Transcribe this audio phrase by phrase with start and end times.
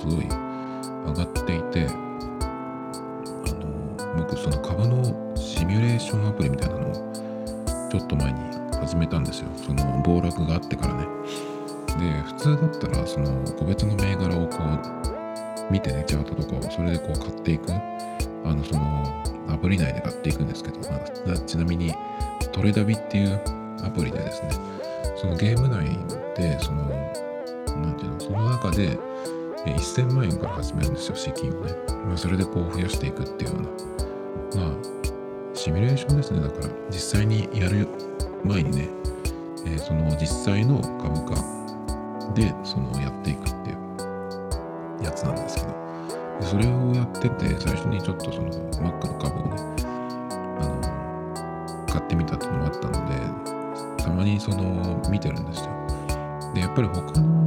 [0.00, 1.92] すごい上がっていて、あ
[3.54, 6.92] の、僕その株のシミュレーションアプリみたいなのを
[7.90, 8.40] ちょっと前に
[8.80, 9.48] 始めたんですよ。
[9.56, 11.06] その暴落があってからね。
[11.98, 21.92] で普通だったらその個別の銘柄をこう見てねチャートとかをそれでこう買っていくあのそのアプリ内で買っていくんですけど、まあ、ちなみに
[22.52, 23.40] トレダビっていう
[23.84, 24.50] アプリでですね
[25.16, 25.86] そのゲーム内
[26.36, 28.98] でそのなんていうのその中で
[29.64, 31.72] 1000万円から始めるんですよ資金をね、
[32.06, 33.68] まあ、それでこう増やしていくっていうような。
[34.62, 34.72] まあ
[35.54, 36.68] シミュレーションですねだから。
[36.90, 37.88] 実際にやる
[38.44, 38.88] 前にね、
[39.66, 41.34] えー、その実際の株価
[42.34, 43.78] でそのやっていくっていう。
[45.02, 45.68] やつなんですけど。
[46.40, 49.56] でそれをやってて最初にちょっとその Mac の株をね
[50.60, 52.92] あの買ってみたっていうのもあったの
[53.96, 55.70] でたまにその見てるんですよ。
[56.54, 57.37] でやっぱり他の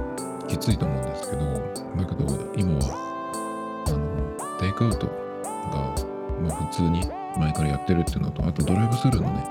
[0.47, 5.13] きついと思うんですけどだけど今はあのテイクアウトが
[6.41, 7.01] まあ普通に
[7.37, 9.45] 前からやってるっていうのとあとドライブスルーのね、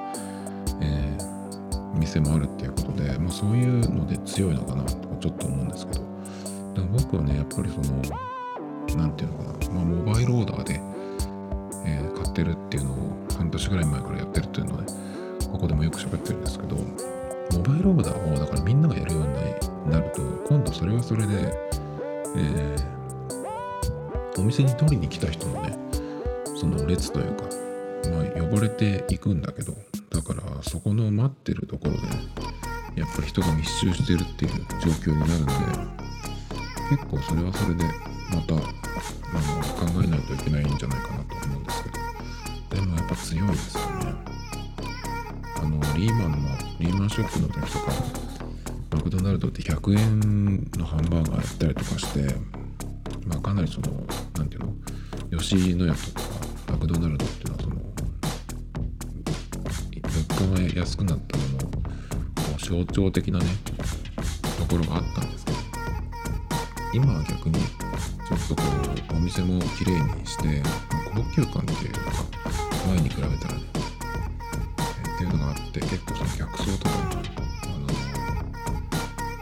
[0.81, 6.07] えー、店もあるっていうことで、まあ、そういうので強いのかなとかちょっと思うんですけど。
[6.75, 8.03] でも僕はねやっぱりその
[8.97, 10.81] 何て言うのかな、まあ、モバイルオーダーで、
[11.87, 14.85] えー、買ってるっていうのを半年ぐらい前からやってるっていうのは
[15.53, 21.55] ここでもよく喋ってるんですけどモバイルオーダーをだからみんながやるようになると今度それはそれで、
[22.37, 25.79] えー、お店に取りに来た人のね
[26.57, 27.45] その列というか
[28.11, 29.75] まあ、呼ばれていくんだけど
[30.11, 31.99] だからそこの待ってるところで
[33.01, 35.53] やっぱり人が密集してるっていう状況になるんで
[36.91, 37.85] 結構それはそれで
[38.31, 38.63] またあの
[39.93, 41.36] 考えないといけないんじゃないかなと。
[42.77, 44.15] でもやっぱ強いですよね。
[45.57, 46.37] あのリーマンの
[46.79, 47.93] リーマンショックの時とか
[48.93, 52.35] マクドナルドって100円のハンバーガーやったりとかして
[53.27, 54.05] まあかなりその
[54.37, 54.75] 何ていうの？
[55.39, 56.27] 吉野家とか
[56.73, 57.77] マクドナルドっていうのはその
[60.03, 61.45] 物価が安くなったの
[62.53, 63.47] の象徴的なね
[64.59, 65.59] ところがあったんですけど
[66.93, 68.63] 今は逆にちょっとこ
[69.15, 70.63] うお店も綺麗にして
[71.15, 73.61] 高級感っていうのが前に比べたらね、
[74.77, 77.89] えっていうのがあって結構その客層とかも、あの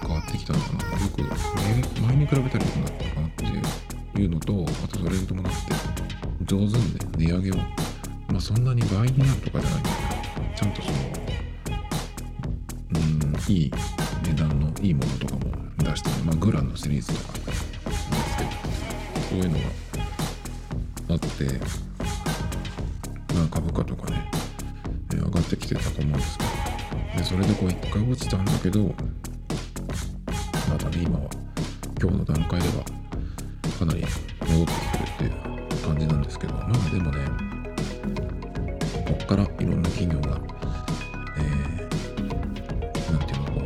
[0.00, 0.78] 変わってきたのかな。
[0.94, 5.58] よく前に比べたら良くなったのかなっていうのとあとそれに伴って
[6.44, 7.54] 上手にね値上げを。
[8.28, 9.90] まあそんなに倍になるとかじゃないんだ
[10.34, 10.96] けどちゃんとその
[12.94, 13.70] うんいい
[14.24, 15.40] 値段のいいものとかも
[15.78, 17.70] 出してまあグランのシリーズとかなんです
[18.38, 18.56] けどこ
[19.32, 19.64] ういうのが
[21.10, 21.60] あって、
[23.34, 24.30] ま、株価とかね、
[25.12, 28.94] え上がってきてたと思うんですけど、でそれでこう一回落ちたんだけど、
[30.68, 31.30] またね、今は、
[32.00, 32.84] 今日の段階では、
[33.78, 34.04] かなり
[34.40, 34.72] 戻って
[35.06, 37.18] きてるっていう感じなんですけど、まあでもね、
[39.06, 40.40] こっからいろんな企業が、
[41.36, 43.60] えー、なんていうの、こ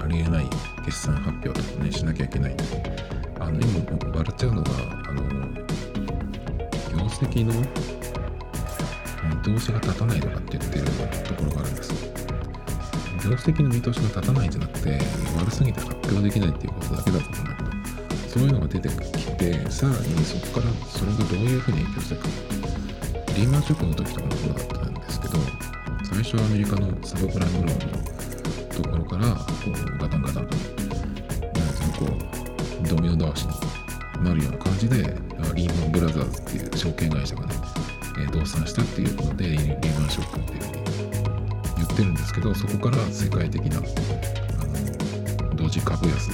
[0.00, 0.46] う、ありえない
[0.84, 2.54] 決算発表とかね、しなきゃいけない。
[2.54, 2.64] んで、
[3.40, 3.80] あの、今、
[4.14, 4.70] 笑っちゃうのが、
[5.08, 5.22] あの、
[6.92, 7.52] 業績の
[9.46, 10.84] 見通しが立たないとかって言ってる
[11.24, 11.92] ところがあるんです。
[13.24, 14.98] 業績の見通しが立たないんじゃなくて、
[15.38, 17.70] 悪すぎて発表できないっていうことだけだと思うんだけど、
[18.28, 18.94] そういうのが出てき
[19.36, 22.28] て、さらにそこからそれがどういうふうに影響していくか。
[23.36, 25.38] リーマンショックの時とかもそうだったんですけど、
[26.04, 28.04] 最初はアメリカのサブプライムローンの
[28.82, 31.00] ところから、こう、ガタンガタンと、なんていう
[31.88, 32.16] の、こ
[32.84, 34.96] う、ドミノ倒しになるような感じで、
[35.54, 37.54] リーマンブラザーズっていう証券会社がね、
[38.16, 40.84] えー、動産したっていうことでリーマンショックっていうふうに
[41.76, 43.80] 言ってるんですけどそこから世界的なあ
[45.46, 46.30] の同時株安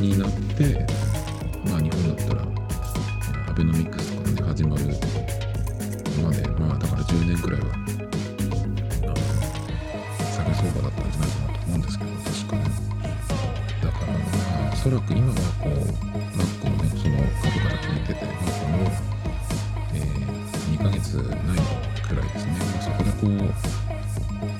[0.00, 0.86] になって
[1.68, 2.42] まあ日本だったら
[3.48, 4.84] アベノミクスとかね始まる
[6.22, 7.66] までまあだから10年くらいは
[10.32, 12.64] 下げ相場だったんじゃないかなと思うんですけど確かね
[13.82, 14.18] だからま
[14.68, 15.72] あおそらく今はこう
[16.36, 18.44] マックのねその株から決めててマッ
[18.96, 19.11] クの、
[20.82, 21.58] えー、2ヶ月ない
[22.08, 23.52] くらいですね、まあ、そこでこう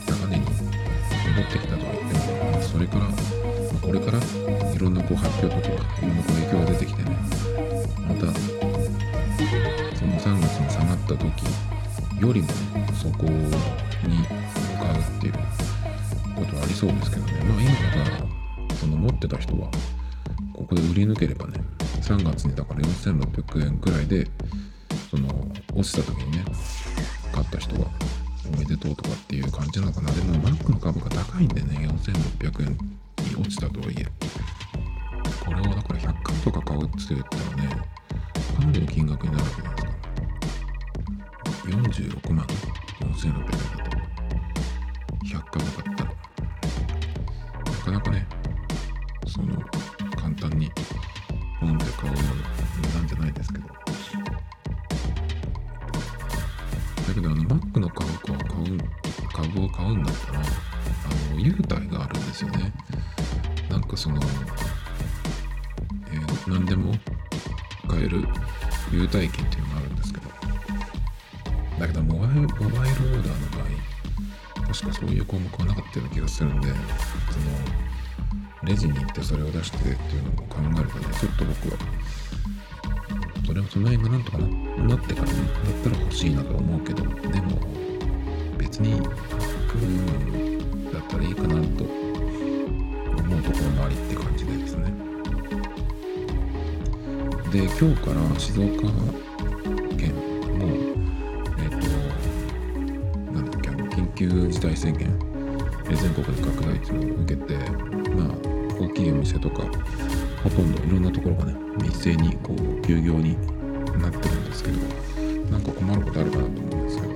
[0.07, 0.57] 高値に戻
[1.43, 4.19] ってきたとは言っても、まあ、それから、まあ、これから
[4.73, 7.17] いろんなこう発表とかいろんなこう影響が出てきてね
[8.09, 8.21] また
[9.97, 11.23] その3月に下がった時
[12.21, 12.49] よりも、
[12.95, 14.25] そこに向
[14.79, 15.33] かうっていう
[16.37, 17.33] ことはありそうですけどね。
[17.45, 18.23] まあ今だか
[18.69, 19.69] らその持ってた人は
[20.53, 21.61] ここで売り抜ければね
[22.01, 24.29] 3月にだから4600円くらいで
[25.13, 25.29] その
[25.75, 26.45] 落ちた時にね
[27.35, 27.87] 買った人は
[28.51, 30.11] おめでとうとかっていう感じなのかな。
[30.11, 32.71] でも、マックの株価高いんでね、4600円
[33.29, 34.07] に落ちたとはいえ。
[35.45, 37.69] これをだから100株とか買うって言ったらね、
[38.57, 39.83] かなりの金額になるわけじゃないで
[41.53, 41.69] すか。
[41.69, 43.99] 46万？4600円だと。
[45.27, 46.11] 100株買ったら。
[47.65, 48.27] なかなかね、
[74.73, 76.77] 確かそういう項目はなかったような気がするんでその
[78.65, 81.77] レジに行ってそれを出してっていうのを考えるとねちょっと僕は
[83.47, 87.61] それをその辺がなんとかななってからねだったら欲しいなと思うけどでも
[88.57, 91.67] 別に100だったらいいかなと思
[93.37, 94.91] うところもありって感じでですね。
[97.53, 98.89] で今日から静岡
[104.23, 105.33] 急事態宣言。
[105.91, 107.55] 全国で拡大っていうのを受けて
[108.11, 108.29] まあ
[108.81, 109.65] 大きいお店とか
[110.43, 113.37] ほとんどいろんなところがね一斉にこう休業に
[114.01, 114.79] なってるんですけど
[115.51, 117.13] なんか困ることあるかなと思うんですけど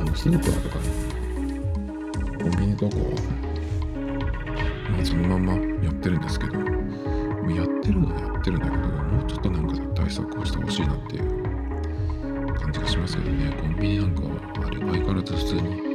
[0.00, 0.84] あのスーパーとかね
[2.38, 3.02] コンビニとかは
[4.90, 5.54] まあそのまんま
[5.84, 13.50] やってるんですけどやってるのはやってるんだけどもうちょっとなんか対策をしてほしいなっていう感じがしますけどね。
[13.60, 14.28] コンビニなんかは
[14.66, 15.87] あれ相変わらず普通に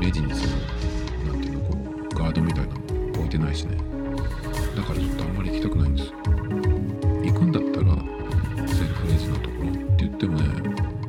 [0.00, 2.80] レジにそのなんていうのこうガードみたいなの
[3.18, 3.76] 置いてないしね。
[4.74, 6.10] だからちょっとあんまり行きたくないんです。
[6.10, 7.94] 行くんだったら
[8.66, 10.44] セルフレジのところって言ってもね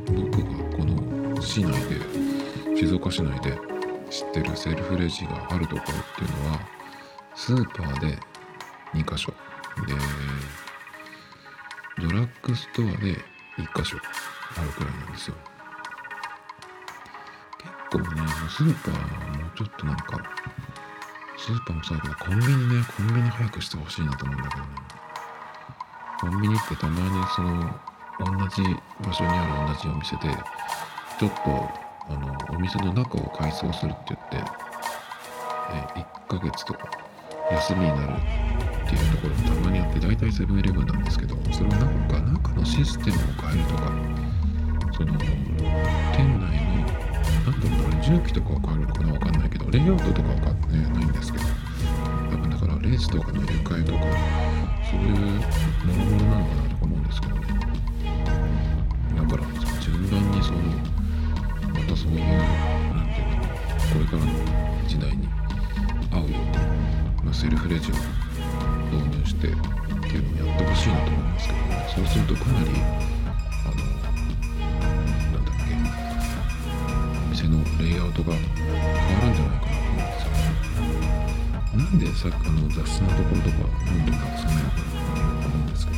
[0.08, 3.58] 僕がこの市内で静岡市内で
[4.10, 6.60] 知ってるセルフレジがあるところっていうのは
[7.36, 8.18] スーパーで
[8.94, 9.32] 2箇所。
[9.88, 9.94] で
[11.98, 13.16] ドラッグストアで
[13.58, 13.98] 1箇所
[14.58, 15.36] あるくらいなんですよ。
[17.92, 20.18] 結構ねスーパーもちょっとなんか
[21.42, 24.70] スーパーもそうだけど、コンビニね、コンビニ早くしてほしいなと思うんだけどね。
[26.22, 27.66] コンビニってたまにその、
[28.20, 28.62] 同じ
[29.04, 30.30] 場所にある同じお店で、
[31.18, 31.70] ちょっと、
[32.10, 34.52] あの、お店の中を改装するって言って、
[35.98, 36.88] え、1ヶ月とか
[37.54, 43.92] 休みになるっていうところもたまにあって、大体セブンイレブンなんですけど、それをなんか中のシステムを変えるとか、
[44.94, 46.71] その、店内の、
[47.46, 51.46] なんだろうな、重機とかは変わるのかなわかんないけど、レイアウトとかはか、ね、ないんですけど、
[52.30, 54.00] 多分だからレースとかの入れ替えとか、
[54.90, 55.26] そういうも
[55.88, 57.42] ろもろなのかなとか思うんですけどね。
[59.18, 59.44] だから、
[59.80, 60.60] 順番にその、
[61.74, 62.20] またそういう、
[62.94, 64.28] なんていうの、これからの
[64.88, 65.28] 時代に
[66.12, 66.38] 合うよ
[67.24, 67.96] うな、セルフレジを
[68.92, 69.52] 導入してっ
[70.02, 71.86] ていうのをやってほしいなと思いますけどね。
[71.96, 72.70] そうするとかなり、
[77.82, 81.02] レイアウトが変わるんじゃないかなと思うんですよね
[81.74, 84.94] なんでさっきあの雑誌のところとかどんどんなくさないのかな
[85.42, 85.98] と思うんですけど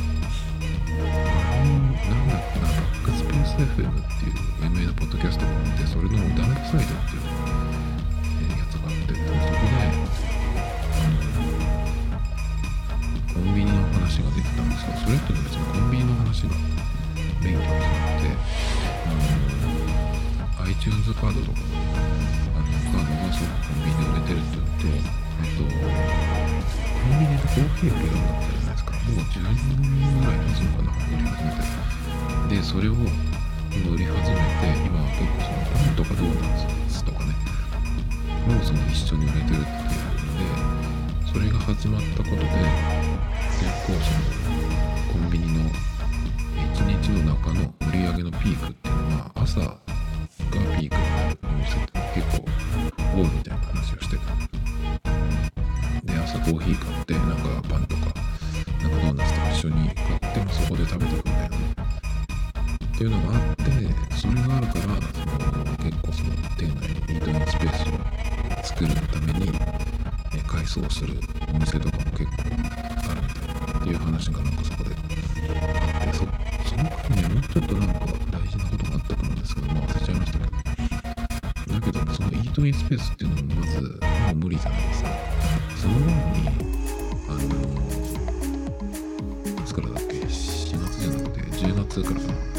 [1.60, 7.28] なんだっけなバックスペース FM っていう有名なポッドキャストがあってそれのダンプサイドっていう
[8.48, 9.84] やつがあってそこで
[13.34, 16.56] コンビニの話が出てたんですがそれって別にコンビニの話が
[17.42, 18.32] メインじゃなくて
[19.04, 19.43] あの
[20.64, 21.58] iTunes カードとか
[22.56, 25.76] あのカードがすごくコンビニで売れてるっていうのとあとコ
[26.24, 29.60] ンビニでコーヒー売るようになったじゃないですかもう10年
[30.20, 31.52] ぐらい経つのかな売り始め
[32.48, 36.48] てでそれを売り始めて今は結構そのパンとかドーナ
[36.88, 37.36] ツとかね
[38.48, 42.48] もうその一緒に売れてるっていうのでそれが始まったことで
[43.60, 44.32] 結構その
[45.12, 45.68] コンビニの
[46.72, 49.93] 1日の中の売り上げのピークっていうのは朝
[50.74, 52.44] がピークになるお店って結構
[53.14, 54.22] 多いみたいな話をしてて
[56.04, 58.18] で朝コーヒー買ってなんかパンとかなんか
[58.82, 61.74] ドーナツとか一緒に買ってもそこで食べてくみたいなね
[62.94, 63.62] っていうのがあって
[64.16, 64.96] それがあるからその
[65.76, 69.52] 結構その店内にイートインスペースを作るために
[70.34, 71.14] え改装する
[71.48, 72.30] お店とかも結構
[73.10, 76.24] あるみたいなっていう話がなんかそこであってそ
[76.68, 78.13] その間にもうちょっとなんか
[82.70, 83.86] どそのイートインスペースっていうのもまずも
[84.32, 85.08] う無理じゃないですか
[85.76, 86.48] その前に
[87.28, 87.38] あの
[89.60, 92.53] いつからだっけ？4月じゃなくて10月からかな。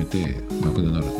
[0.00, 1.10] めてマクドナルド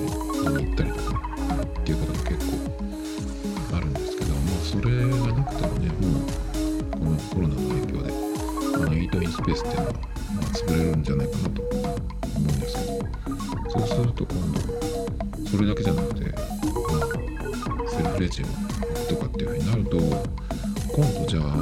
[0.59, 1.23] に行ったりとか
[1.63, 6.31] っていうことが結構あるんですけどまあそれがなくてもねもう
[6.91, 10.01] このコロナの影響でこのイートインスペースっていうのは、ま
[10.51, 11.81] あ、作れるんじゃないかなと思
[12.39, 14.61] うんですけどそうすると今度
[15.51, 18.55] それだけじゃなくて、まあ、セルフレジを置
[18.95, 19.99] くとかっていうふうになると
[20.97, 21.60] 今度じゃあ、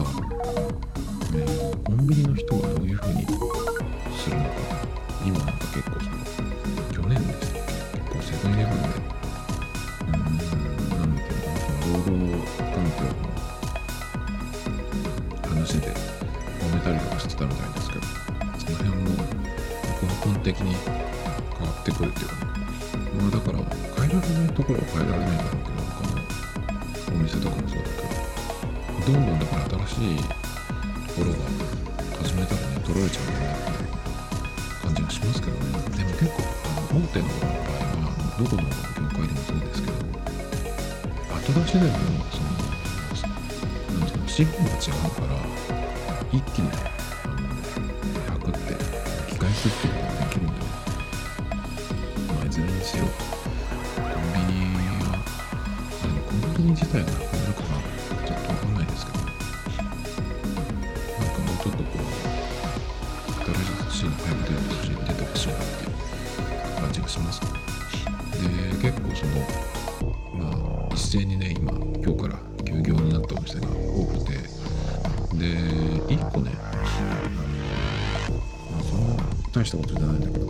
[79.59, 80.47] 大したことじゃないんだけど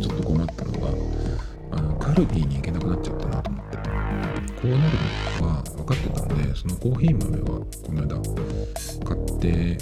[0.00, 0.88] ちょっと困ったのが
[1.70, 3.76] あのカルディに行けなくなっちゃったなと思って。
[3.76, 4.98] こうなる
[5.40, 8.16] のは分かってたんでそのコーヒー豆はこの間
[9.04, 9.78] 買って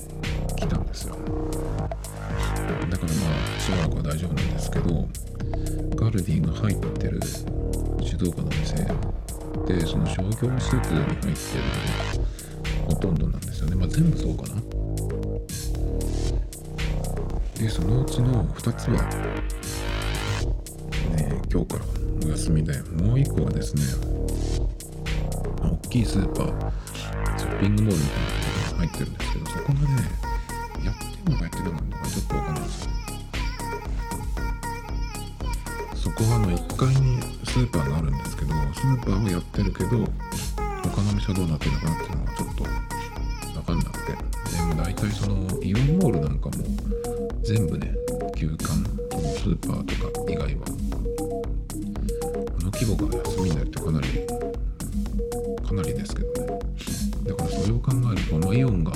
[0.57, 1.17] きたんですよ。
[2.91, 5.09] だからまあしばらくは大丈夫なんですけど
[5.97, 7.21] カルディが入ってる
[8.03, 8.87] 静岡の店。
[9.67, 11.33] でその商業施設に入ってる
[12.79, 13.77] のがほとんどなんですよね。
[13.77, 14.80] まあ全部そうかな。
[17.61, 19.03] でそのうちの2つは、
[21.15, 21.85] ね、今日から
[22.25, 23.83] お休みでもう1個はですね
[25.61, 26.73] 大きいスーパー
[27.39, 29.87] ショッピングモールみたいなところに入ってるんですけどそこがね
[30.87, 32.65] やってんのかやってなかったのかちょっとわかんない。
[32.65, 32.91] ですよ
[35.97, 39.91] そこはあの1階にスーパーがあるんですけどスーパーはやってるけど
[40.83, 42.65] 他の店はどうなってるのかなっていうのがちょっと
[43.53, 46.80] 分かんなくてでも大体そのイオンモールなんかも
[47.53, 47.93] 全部ね
[48.37, 48.65] 休館
[49.37, 50.67] スーパーとか以外は。
[51.19, 51.45] こ
[52.61, 54.07] の規模が休みになるってかなり
[55.67, 56.61] かなりですけどね。
[57.25, 58.93] だからそれを考えると、まあ、イオンが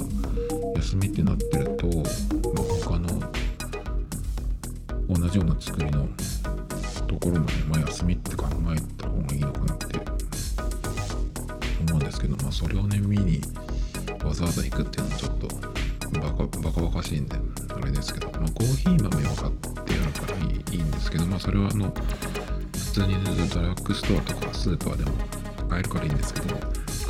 [26.34, 26.56] けど、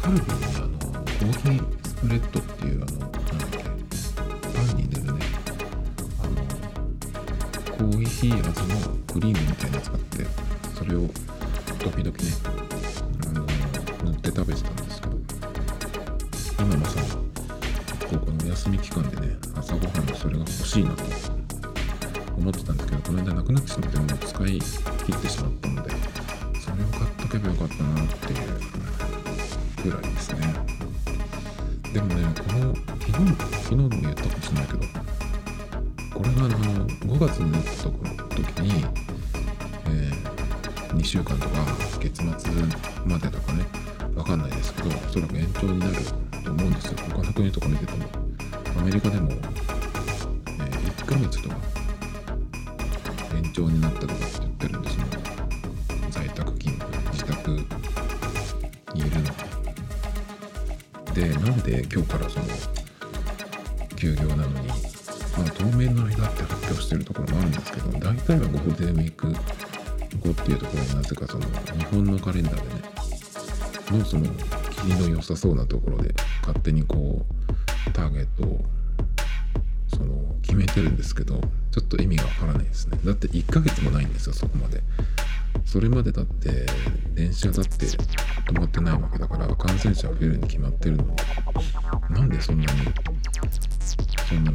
[0.01, 5.21] カルビーにあの、コーヒースプレッドっていう、あの、なんだっけ、パンに入れるね、
[6.21, 6.35] あの、
[7.77, 8.51] コーヒー味の
[9.13, 10.27] クリームみたいなやつ買って、
[10.77, 11.09] それを
[11.79, 12.23] 時々ね、
[13.27, 13.45] あの、
[14.05, 15.17] 塗って食べてたんですけど、
[16.61, 21.03] 今まさに、ここの休み期間でね、朝ごはんにそれが欲しいなと
[22.37, 25.91] 思ってたんですけど、この間なくなってしまって、もう使い切ってしまったので、
[26.61, 28.39] それを買っとけばよかったなっていう
[29.85, 30.55] ぐらいですね。
[31.93, 34.79] でもね、この、昨日、昨日も言ったかもしれないけど、
[36.15, 38.85] これがあの、5月になったところ、時に、
[39.87, 41.67] えー、2週間とか
[42.01, 42.27] 月末
[43.05, 43.67] までとかね、
[44.17, 45.93] わかんないですけど、おそらく延長になる
[46.43, 46.99] と思うんですよ。
[47.11, 48.09] 他の国とか見てても。
[48.79, 49.45] アメリカでも、えー、
[50.95, 51.57] 1ヶ月とか
[53.37, 55.05] 延長になったとかって言ってるんですよ。
[56.11, 57.74] 在宅勤務、自宅
[61.15, 62.47] で、なんで今日からその
[63.97, 64.77] 休業なのに、まあ
[65.57, 77.25] 当面の間って発表してるところもあるんですけど、大体はゴールデンウィーク後っていうところになぜかその日本のカレンダーでね、のその切りの良さそうなところで勝手にこ
[77.89, 78.65] うターゲットを
[79.89, 82.99] その決めてるんですけどちょっと意味がわからないですね。
[83.05, 84.83] だって1ヶ月もないんですよそこまで。
[85.65, 86.67] それまでだって
[87.15, 91.11] 電車だって止まってないわけだから感染者増えるに決まってるのに。
[92.11, 92.81] なんでそんなに
[94.29, 94.53] そんな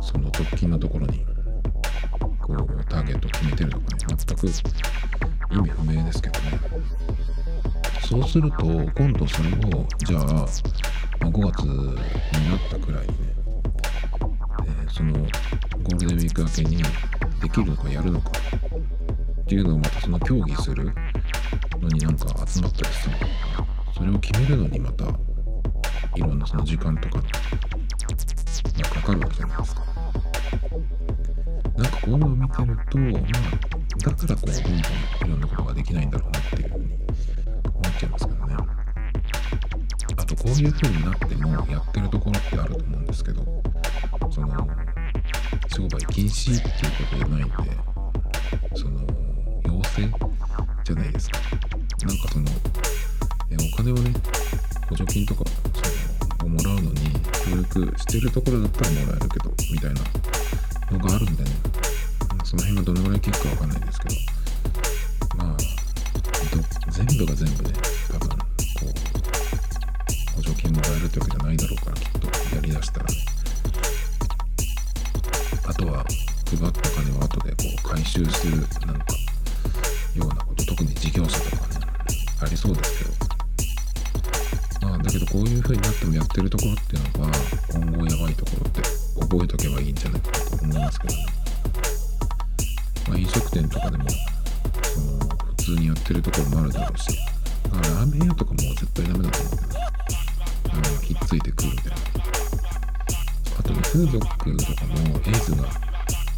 [0.00, 1.24] その直近のところに
[2.40, 4.16] こうターゲットを決めてるのかね。
[4.16, 4.50] 全く意
[5.58, 6.60] 味不明ですけどね。
[8.08, 10.46] そうすると今度それをじゃあ、まあ、
[11.26, 11.94] 5月に
[12.50, 13.14] なったくらいにね、
[14.66, 16.82] えーそのゴールデンウィーク明けに
[17.40, 18.32] できるのかやるのか。
[19.50, 20.84] っていうのをまたその協議する
[21.80, 23.26] のになんか集まったりするのか
[23.96, 25.04] それを決めるのにまた
[26.14, 27.24] いろんなその時間とかが
[28.88, 29.82] かかるわけじゃないですか。
[31.76, 33.20] なんかこういうのを見てると、まあ、
[34.06, 34.82] だからこう、どんどんい
[35.22, 38.54] ろんなことができないんだろうなっていうふうに思っちゃいますけどね。
[40.16, 43.62] あと、こういう風になってもやってるところってあると思うんですけど、
[44.30, 44.48] その、
[45.66, 47.89] 商売禁止っていうことじゃないんで、
[49.98, 50.08] 要請
[50.84, 51.40] じゃないですか。
[52.06, 52.46] なんかその、
[53.50, 54.12] えお金をね、
[54.88, 55.44] 補助金とか、
[56.38, 57.10] そ、をもらうのに
[57.44, 60.00] 協力してるところだったらもらえるけど、みたいな
[60.92, 61.50] のがあるんでね、
[62.44, 64.14] その辺がどのぐらい効くかわかんないですけど、
[65.36, 65.56] まあ、
[66.90, 67.72] 全部が全部ね、
[68.12, 68.36] 多分、こ
[68.84, 72.10] う、補助金もらえるってわけじゃないだろうから、きっ
[72.50, 73.14] とやりだしたらね。
[75.66, 76.04] あとは、
[76.56, 78.66] 配った金を後でこう回収する、
[82.60, 83.04] そうですけ
[84.84, 87.32] ど、まあ、だけどこういう風になってもやってるところっていうのが、
[87.72, 88.82] 今後やばいところって
[89.18, 91.26] 覚えとけばいいんじゃないかなと思いますけどね。
[93.08, 95.06] まあ、飲食店とかでも、その
[95.56, 97.06] 普通にやってるところもあるだろうし、
[97.64, 99.80] だからラーメン屋とかも絶対ダメだと思うけど、
[100.70, 101.96] あのひっついてくるみたいな。
[103.58, 105.64] あとね、風俗とかもエイズが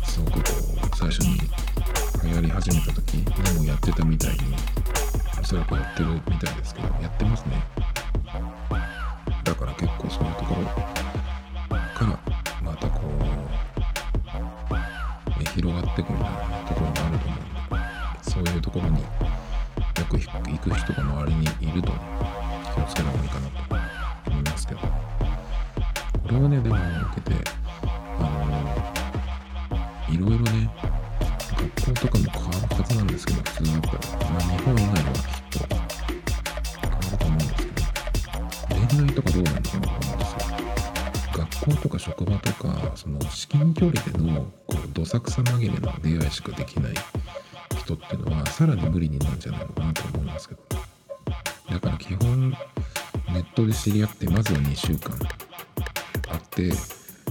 [0.07, 0.41] すごくこ
[0.85, 1.37] う、最初に
[2.23, 4.39] 流行り始めた時でもやってたみたいに、
[5.43, 7.61] おそらくやってるみたいですけど、やってますね。
[9.43, 12.19] だから結構そういうところから
[12.63, 13.11] またこう
[15.55, 16.31] 広がってくるような
[16.67, 19.07] ところもあると思うんでそういうところによ
[20.09, 21.99] く行く人が周りにいるとね
[22.75, 24.89] 気をつけた方がいいかなと思いますけどこ
[26.31, 26.85] れはねでも受
[27.17, 27.37] けて
[28.19, 30.71] あのいろいろね、
[31.85, 33.42] 学校とかも変わるはずなんですけど、
[45.13, 46.95] こうどさくさ紛れの出会いしかできない
[47.79, 50.61] 人っていうのは、さらに無理になるんじゃないのかなと思うんですけど。
[51.71, 52.57] だから基本、ネ
[53.41, 55.29] ットで知り合って、まずは2週間会
[56.39, 56.73] って、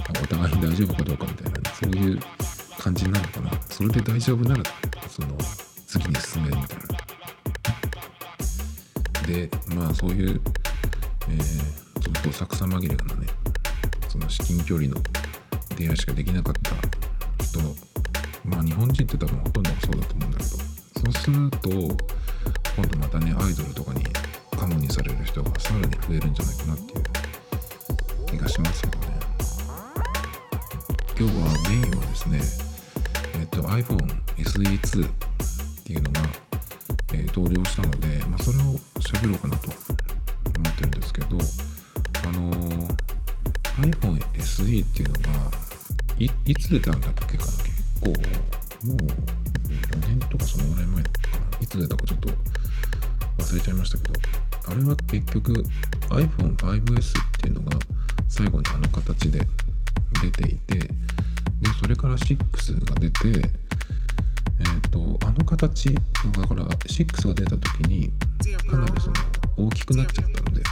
[0.10, 2.20] お互いに大丈夫かどうかみたいな、そういう
[2.82, 4.64] 感じになるのかなそれで大丈夫なら
[5.08, 5.38] その
[5.86, 6.88] 次に進めるみたいな
[9.28, 10.42] でまあそういう、
[11.30, 11.44] えー、
[12.02, 13.28] そのどさくさ紛れのね
[14.10, 14.96] その至近距離の
[15.78, 17.01] 出会いしかできなかった
[43.82, 45.52] iPhone SE っていうのが
[46.20, 47.60] い、いつ出たんだっけかな結
[48.02, 51.04] 構、もう4年とかそのぐらい前。
[51.04, 51.58] かな。
[51.60, 52.30] いつ出たかちょっと
[53.38, 54.20] 忘れちゃいましたけど、
[54.68, 55.66] あれは結局
[56.10, 57.80] iPhone5S っていうのが
[58.28, 59.42] 最後にあの形で
[60.22, 60.88] 出ていてで
[61.80, 66.02] それから6が出てえっ、ー、とあの形だ
[66.48, 68.12] から6が出た時に
[68.70, 69.16] かなりその
[69.58, 70.64] 大きくなっちゃったので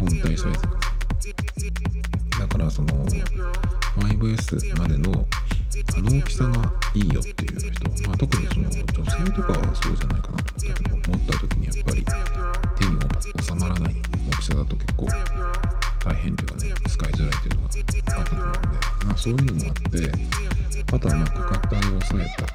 [0.00, 0.87] 本体サイズが
[2.58, 2.88] からその
[3.96, 5.26] 5S までの
[5.96, 12.04] あの大きさがいいよっていう人、まあ、特にその女性とかはそうじゃないかなと思ったけど持った時にやっぱり
[12.76, 13.94] 手に収まらない
[14.30, 15.06] 大きさだと結構
[16.04, 18.58] 大変というかね使いづらいというのがあったと思うんで、
[19.06, 20.12] まあ、そういうのもあって
[20.92, 22.46] あとはまあ価格帯を抑えた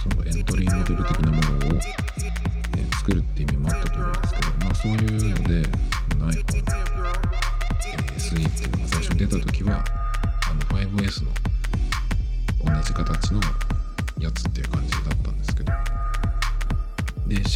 [0.00, 5.97] そのエントリーモデル的なものを、え作るっていう意味もあったと思うんですけど、まあ、そういうので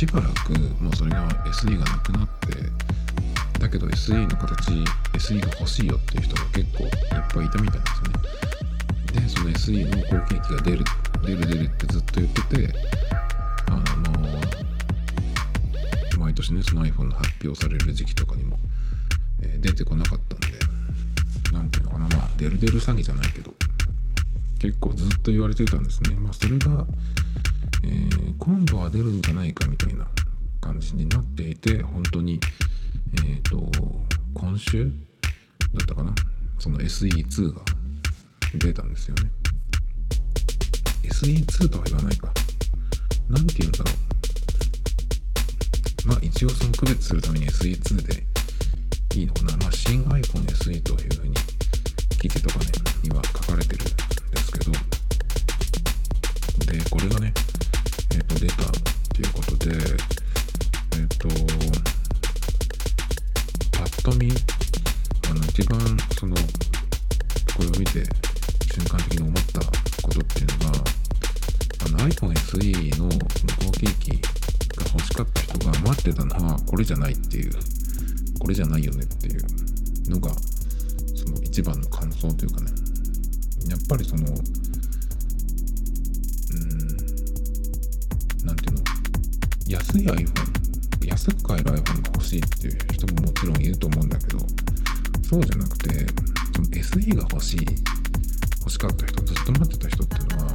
[0.03, 4.73] しばらくもうそれが SE がなくなってだけど SE の形
[5.13, 6.91] SE が欲しいよっていう人が結構いっ
[7.33, 9.23] ぱいいたみたいなんですよね。
[9.23, 10.85] でその SE の後継機が出る
[11.25, 12.75] 出る出るってずっと言ってて
[13.69, 13.85] あの
[16.19, 18.59] 毎年ねその iPhone の発表される時期とかにも、
[19.41, 20.49] えー、出てこなかったんで
[21.53, 22.09] 何ていうのかな。
[22.09, 23.55] まあデルデル詐欺じゃないけど
[24.59, 26.17] 結構ずっと言われてたんですね。
[26.17, 26.87] まあそれが、
[28.45, 30.05] 今度は出るんじゃないかみたいな
[30.61, 32.41] 感じになっていて本当に
[33.25, 33.71] えっ、ー、と、
[34.35, 34.91] 今週だ
[35.85, 36.13] ったかな？
[36.59, 37.61] その SE2 が
[38.59, 39.31] 出たんですよね。
[41.05, 42.33] SE2 とは言わないか。
[43.29, 43.91] なんて言うんだろ
[46.07, 46.09] う。
[46.09, 48.27] まあ一応その区別するために SE2 で
[49.15, 49.57] いいのかな。
[49.59, 51.37] まあ新 iPhone SE というふうに
[52.21, 52.67] 記事とかね、
[53.05, 54.73] には書かれてるんですけど、
[56.73, 57.33] で、これがね、
[58.13, 58.71] えっ、ー、と、出たっ
[59.15, 61.73] ていうことで、えっ、ー、と、
[64.03, 64.33] と見
[65.31, 65.79] あの一番
[66.19, 66.43] そのこ
[67.63, 68.03] れを見て
[68.75, 69.61] 瞬間的に思った
[70.03, 70.79] ことっていうのが
[71.87, 77.53] あの iPhone SE の後継機が欲しかった人が待ってたのはこれじゃないっていう
[78.41, 80.31] これじゃないよねっていうのが
[81.15, 82.73] その一番の感想というかね。
[83.69, 84.25] やっぱりその
[89.73, 94.39] 安い iPhone 安く買える iPhone が欲しいっていう人ももちろんいると思うんだけど
[95.23, 95.89] そうじゃなくて
[96.55, 97.67] その SE が欲しい
[98.61, 100.53] 欲しかった人ずっと待ってた人っていうのは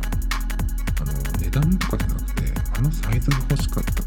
[1.01, 2.43] あの値段とかじゃなくて
[2.77, 4.06] あのサイズが欲しかった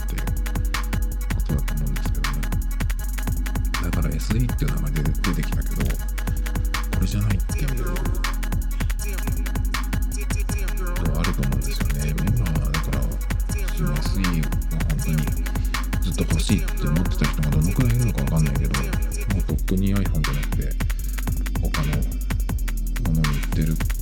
[23.68, 23.99] も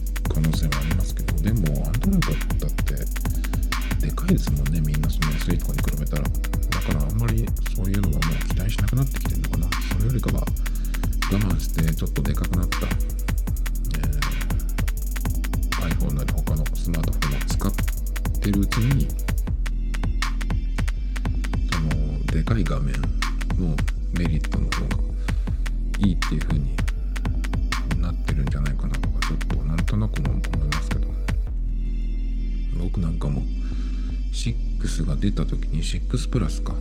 [35.81, 36.75] 6プラスか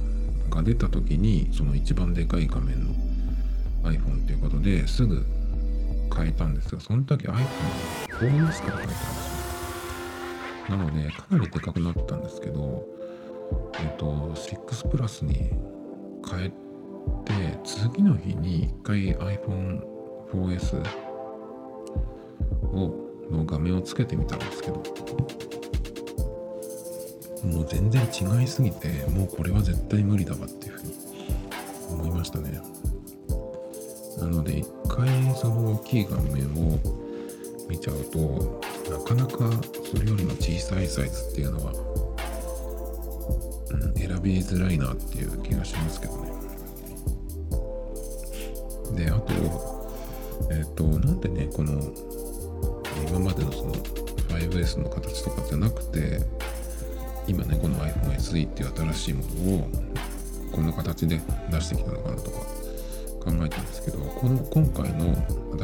[0.49, 2.93] が出た時にその一番でかい画面の
[3.83, 5.25] iPhone っていうことですぐ
[6.15, 7.41] 変えたんですがその時 iPhone4S か
[8.17, 9.37] ら変えたんですよ。
[10.69, 12.85] なのでかなりでかくなったんですけど
[13.79, 15.49] えっと6プラスに
[16.29, 16.49] 変え
[17.23, 20.83] て次の日に一回 iPhone4S
[22.73, 24.81] をの画面をつけてみたんですけど
[27.43, 30.93] もう全然違いすぎてもうこれは絶対無理だわっていうふうに
[31.91, 32.61] 思いましたね。
[34.17, 36.79] なので一回その大きい画面を
[37.69, 39.51] 見ちゃうとなかなか
[39.83, 41.71] それよりも小さいサイズっていうのは、
[43.71, 46.31] うん、選びづらいなっていう気がしますけどね。
[48.95, 49.33] であと
[50.49, 51.73] えっ、ー、となんでねこの
[53.07, 53.73] 今までのその
[54.29, 56.21] 5S の形とかじゃなくて
[57.27, 59.69] 今ねこの iPhone SE っていう新しいものを
[60.51, 61.19] こんな形で
[61.51, 65.13] 出してきたのかなとか考えたんですけどこの今回の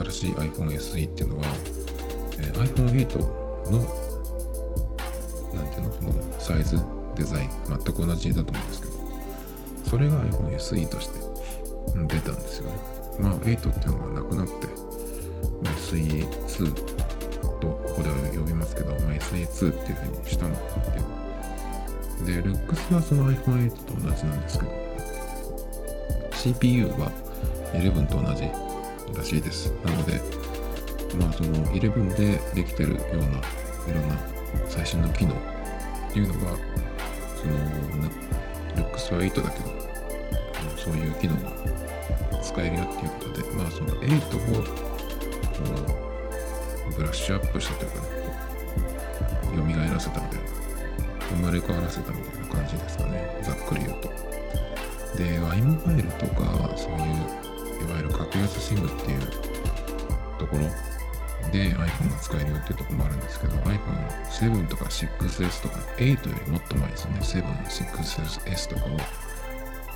[0.04, 1.46] 新しい iPhone SE っていうのは、
[2.40, 3.80] えー、iPhone8 の
[5.54, 6.78] なんていうのそのサイズ
[7.16, 8.94] デザイン全く同じだと思うんですけど
[9.90, 11.20] それが iPhone SE として
[12.08, 12.78] 出たんですよね。
[13.20, 14.68] まあ8っていうのがなくなって
[15.64, 16.74] SE2
[17.60, 21.23] とここでは呼びますけど、まあ、SE2 っていうふうにしたのって
[22.24, 24.72] で、ルックスはその iPhone8 と同じなんですけど、
[26.32, 27.12] CPU は
[27.74, 28.50] 11と同じ
[29.18, 29.72] らしいです。
[29.84, 30.22] なので、
[31.18, 34.18] まあその11でできてるようないろんな
[34.68, 35.38] 最新の機能っ
[36.12, 36.58] ていうのが、
[37.36, 37.54] その、
[38.76, 39.66] ルックスは8だけど、
[40.78, 41.52] そういう機能が
[42.42, 44.64] 使えるよっていうことで、まあその8を
[46.96, 48.08] ブラッシュアップしたというかね、
[49.88, 50.53] 蘇らせたみたいな
[51.36, 53.40] 生まれ変わらせたみたいな感じですかね。
[53.44, 54.10] ざっくり言うと。
[55.18, 59.20] で Y モバイルとかそういういわゆる格安 SIM っていう
[60.40, 60.64] ところ。
[61.52, 67.20] で iPhone が使えるよっていうとこもあるんですけど iPhone7 とか 6S とか8よりもっと前ですね。
[67.20, 68.98] 7、6S とかを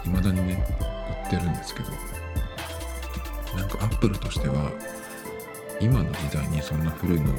[0.04, 0.64] 未だにね
[1.24, 1.90] 売ってるんですけど。
[3.56, 4.72] なんか Apple としては
[5.82, 7.36] 今の時代にそんな古いのを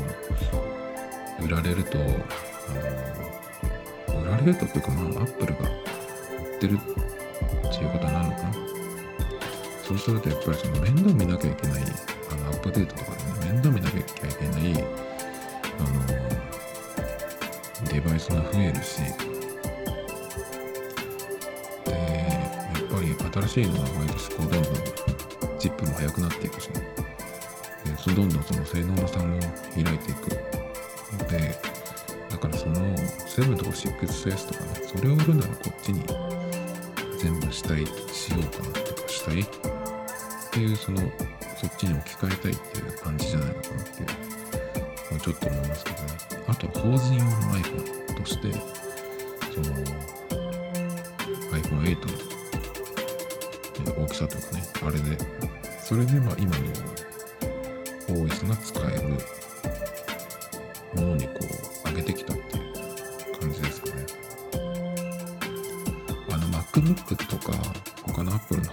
[1.41, 2.09] 売られるとあの
[4.15, 5.73] 売られるとっていうかまあアップルが売
[6.57, 6.79] ってるっ
[7.77, 8.53] ていうことになるのかな
[9.85, 11.83] そうするとやっぱりその面倒見なきゃいけない
[12.31, 14.85] あのアップデートとかでね面倒見なきゃいけない
[15.79, 16.07] あの
[17.93, 19.01] デバイスが増えるし
[21.85, 21.97] でや
[22.81, 23.17] っぱり
[23.49, 24.73] 新しいのが毎年こうどんどん
[25.59, 26.81] チップも速くなっていくしね
[28.07, 29.39] でどんどんその性能の差も
[29.75, 30.59] 開いていく。
[31.17, 31.68] ので
[33.29, 36.03] その7とか 6S とかね、それを売るならこっちに
[37.19, 39.47] 全部したい、しようかなとかしたいっ
[40.51, 41.01] ていう、その、
[41.57, 44.07] そっちに置き換えたいっていう感じじゃないのかなっていう、
[45.11, 46.09] まあ、ちょっと思いますけどね。
[46.49, 48.53] あとは法人用の iPhone として、
[49.55, 49.67] その、
[51.53, 51.97] iPhone8
[53.85, 55.17] の大きさとかね、あれで、
[55.83, 56.63] それでまあ今の
[58.09, 59.09] OS が使える
[60.95, 61.58] ものにこう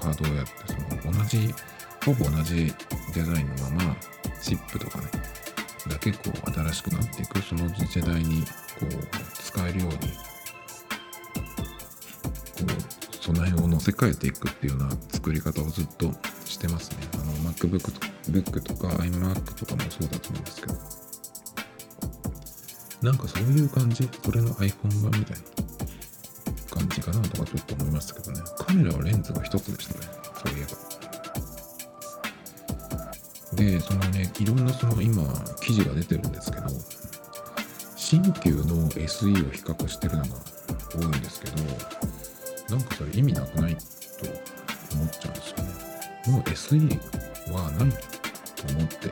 [0.06, 0.52] ハードウェアって
[1.02, 1.54] その同じ
[2.06, 2.72] ほぼ同じ
[3.16, 3.96] デザインのまま
[4.40, 5.08] チップとかね
[5.88, 8.90] だけこう新しくなっていくその時代にこう
[9.34, 10.06] 使えるようにこ
[12.68, 16.12] う備えを乗せ替えていくっていうような作り方をずっと
[16.46, 16.98] してますね。
[17.16, 20.76] あの MacBook とか iMac とかもそうだと思うんですけど。
[23.02, 24.08] なんかそういう感じ？
[24.24, 25.55] それの iPhone 版みたいな。
[27.16, 28.42] なとかちょっと思いましたけどね。
[28.58, 30.08] カメラはレンズが一つでしたね。
[30.46, 30.72] そういえば。
[33.56, 35.24] で、そのね、いろんなその今、
[35.62, 36.68] 記事が出てるんですけど、
[37.96, 40.30] 新旧の SE を比較してるのが
[40.94, 41.64] 多いんですけど、
[42.70, 43.82] なんかそれ意味なくないと
[44.96, 45.72] 思っちゃうんですよね。
[46.28, 47.00] もう SE
[47.54, 47.90] はない
[48.56, 49.12] と思って、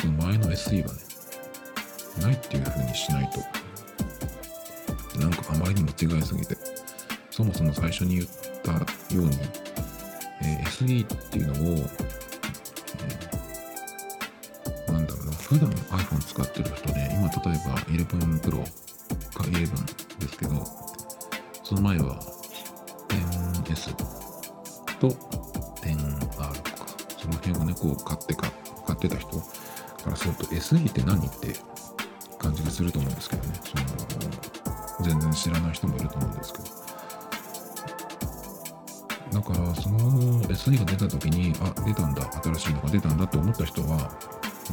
[0.00, 1.00] その前の SE はね、
[2.20, 3.40] ないっていう風にしないと
[5.18, 6.56] なんかあまりにも違いすぎて
[7.32, 8.28] そもそも最初に言っ
[8.62, 8.78] たよ
[9.14, 9.30] うに、
[10.42, 18.62] えー、SE っていうのを、えー、なんだろうな普段 iPhone 使ってる人ね今例えば11 Pro
[19.32, 20.62] か11ですけど
[21.64, 22.20] その前は
[23.64, 23.94] 10S
[25.00, 25.08] と
[25.80, 26.52] 10R とか
[27.16, 28.52] その辺をねこう買ってか
[28.86, 31.56] 買ってた人からすると SE って何って
[32.38, 33.54] 感じがすると思うんですけどね。
[33.64, 33.84] その
[35.02, 36.81] 全然知らない人もいると思うんですけど。
[39.32, 39.98] だからその
[40.42, 44.10] SE が出た時にあ出たんだ新しいのが出たんだと思った人は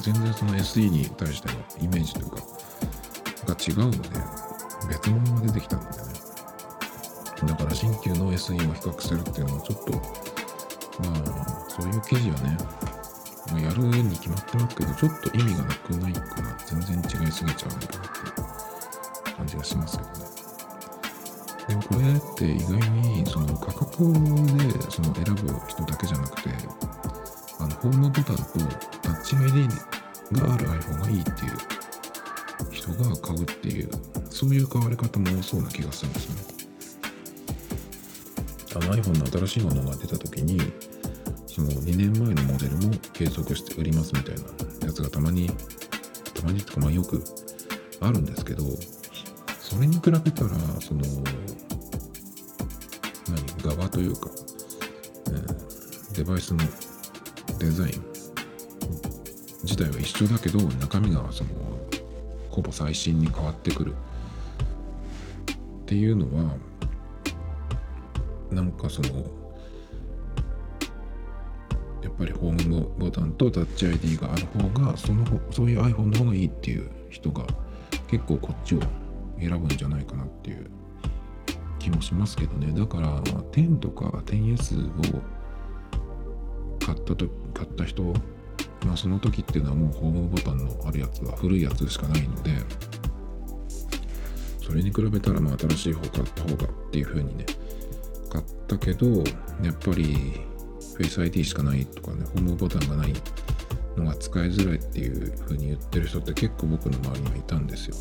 [0.02, 2.38] 全然その SE に対してのイメージというか
[3.45, 4.10] が違うので
[4.89, 6.13] 別物が出てきたんだよね。
[7.48, 10.00] だから新旧の SE を比較するっていうのはちょっとま
[11.15, 12.58] あそういう記事はね、
[13.63, 18.43] やるに決まってますけどちょっと意味がなくないから全然違いすぎちゃうのかなってい
[19.34, 20.18] う感じがしますけど
[21.69, 24.12] でもこれって意外にその価格
[24.58, 26.49] でその選ぶ人だけじゃなくて
[27.60, 28.43] あのホームボタンと
[29.03, 29.67] タッチ ID
[30.41, 33.89] がある iPhone がいいっていう人が買うっていう
[34.32, 36.60] そういう買われ方も多そうな気がするんですね。
[38.75, 40.60] あの iPhone の新しいものが出た時に
[41.45, 45.47] その2年前のモデルも継続して売りますみたいなやつがたまに
[46.34, 47.23] たまにとかまあよく
[47.99, 48.63] あるんですけど
[49.69, 50.49] それに比べたら
[50.82, 51.01] その
[53.62, 54.29] 何側というか、
[55.27, 56.60] えー、デバイスの
[57.60, 58.03] デザイン
[59.63, 61.49] 自体は一緒だけど中身がその
[62.49, 63.93] ほぼ最新に変わってくる。
[65.84, 66.53] っていうのは
[68.51, 69.10] なんかその
[72.03, 77.43] やっぱりホームボタンとタッチ ID がある方がそのそういう iPhone の方がいいっていう人が
[78.08, 78.79] 結構こっちを
[79.39, 80.69] 選ぶんじゃないかなっていう
[81.80, 82.73] 気もしますけどね。
[82.78, 85.21] だから10とか 10S を
[86.80, 88.04] 買ったと買った人
[88.86, 92.52] まあその時っていうのはもうホームボタンのあるやつは古いやつしかないので
[94.65, 97.45] それに比べたらまあ新しい方買った方がっていう風にね
[98.30, 99.08] 買ったけど
[99.63, 100.41] やっぱり
[100.97, 103.13] Face ID しかないとかねホームボタンがない
[103.97, 107.95] のが使いづらいっていう風に言ってる人って結構僕の周りにはいたんですよ。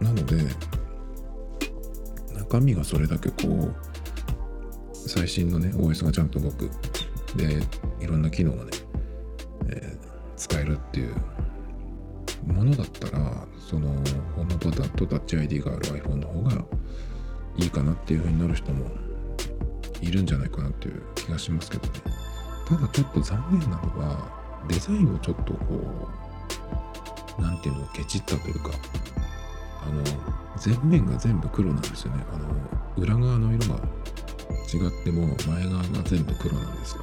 [0.00, 0.42] なので
[2.34, 3.74] 中身がそれだけこう
[4.94, 6.70] 最新のね OS がちゃんと動く。
[7.36, 7.60] で
[8.00, 8.70] いろんな機能がね、
[9.68, 11.14] えー、使えるっていう。
[12.46, 13.88] ものだったらその
[14.34, 16.64] ホームボタンとタッチ ID がある iPhone の方が
[17.56, 18.86] いいかなっていう風になる人も
[20.00, 22.00] いるんじゃないかなっていう気がしますけどね。
[22.66, 26.08] ただちょっと残念なのはデザインをちょっとこ
[27.38, 28.70] う何ていうのをケチったというか
[29.82, 30.02] あの
[30.64, 32.24] 前面が全部黒なんですよね。
[32.32, 32.48] あの
[32.96, 33.80] 裏側の色が
[34.72, 37.02] 違っても前側が全部黒なんですよ。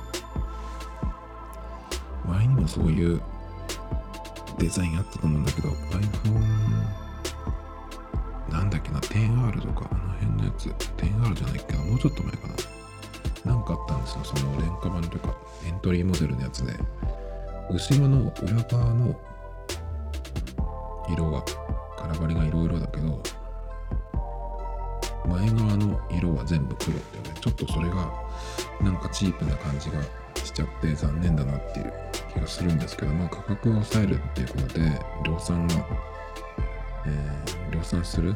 [2.25, 3.21] 前にもそういう
[4.57, 6.41] デザインあったと思うんだけど iPhone
[8.51, 10.69] なんだっけな 10R とかあの辺のやつ。
[10.69, 13.53] 10R じゃないっけどもうちょっと前かな。
[13.53, 15.33] なんかあったんですよその廉価版というか
[15.65, 16.73] エントリーモデルのやつで。
[17.69, 19.13] 後ろの裏側の
[21.09, 21.43] 色が
[22.07, 23.21] カラバリがいろいろだけど
[25.25, 27.35] 前側の色は全部黒ってね。
[27.41, 28.13] ちょっとそれが
[28.81, 30.01] なんかチープな感じが
[30.35, 31.93] しちゃって残念だなっていう
[32.33, 35.75] 気がするんですけどまあ価格を抑えるっていうことで量産が、
[37.05, 38.33] えー、量産するっ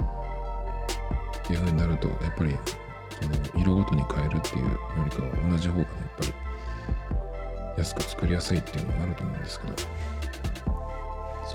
[1.47, 2.57] ていう風になるとやっぱり
[3.21, 4.71] その色ごとに変えるっていうよ
[5.05, 6.33] りかは同じ方がねやっぱり
[7.77, 9.73] 安く作りやすいっていうのがあると思うんですけど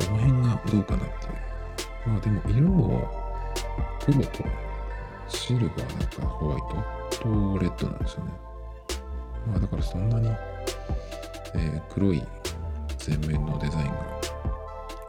[0.01, 1.46] その辺がどうかなっていう。
[2.07, 3.09] まあでも色を
[4.05, 4.45] 黒と
[5.29, 6.61] シルバーなんかホワイ
[7.11, 8.33] トとレッドなんですよね。
[9.49, 10.29] まあだからそんなに、
[11.55, 12.23] えー、黒い
[13.07, 13.93] 前面のデザインが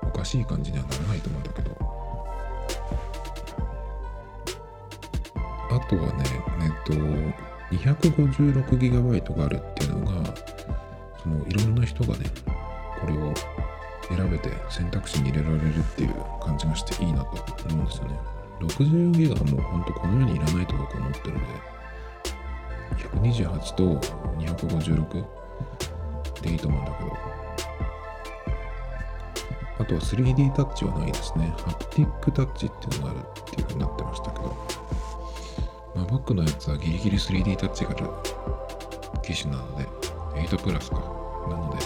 [0.03, 1.97] おかしい感じにはならないと思うんだけど。
[5.69, 6.23] あとはね、
[6.61, 6.93] えっと、
[7.75, 10.33] 256GB があるっていうのが、
[11.21, 12.25] そのいろんな人がね、
[12.99, 13.33] これを
[14.07, 17.31] 選べて選択肢に入れられるっていう感じがしていいなと
[17.69, 18.19] 思うんですよね。
[18.61, 21.45] 60ギガはもうほんとこの世にいらないと僕は思ってるので、
[22.97, 23.99] 128と
[24.39, 25.25] 256
[26.41, 27.17] でいいと思うんだけど、
[29.79, 31.53] あとは 3D タッチはないですね。
[31.57, 34.57] ハプティックタッチっていうのがあるっていう風になってましたけど、
[35.95, 38.07] まあ、僕のやつはギリギリ 3D タッチがある
[39.21, 39.85] 機種なので、
[40.47, 40.95] 8プラスか。
[41.49, 41.85] なので、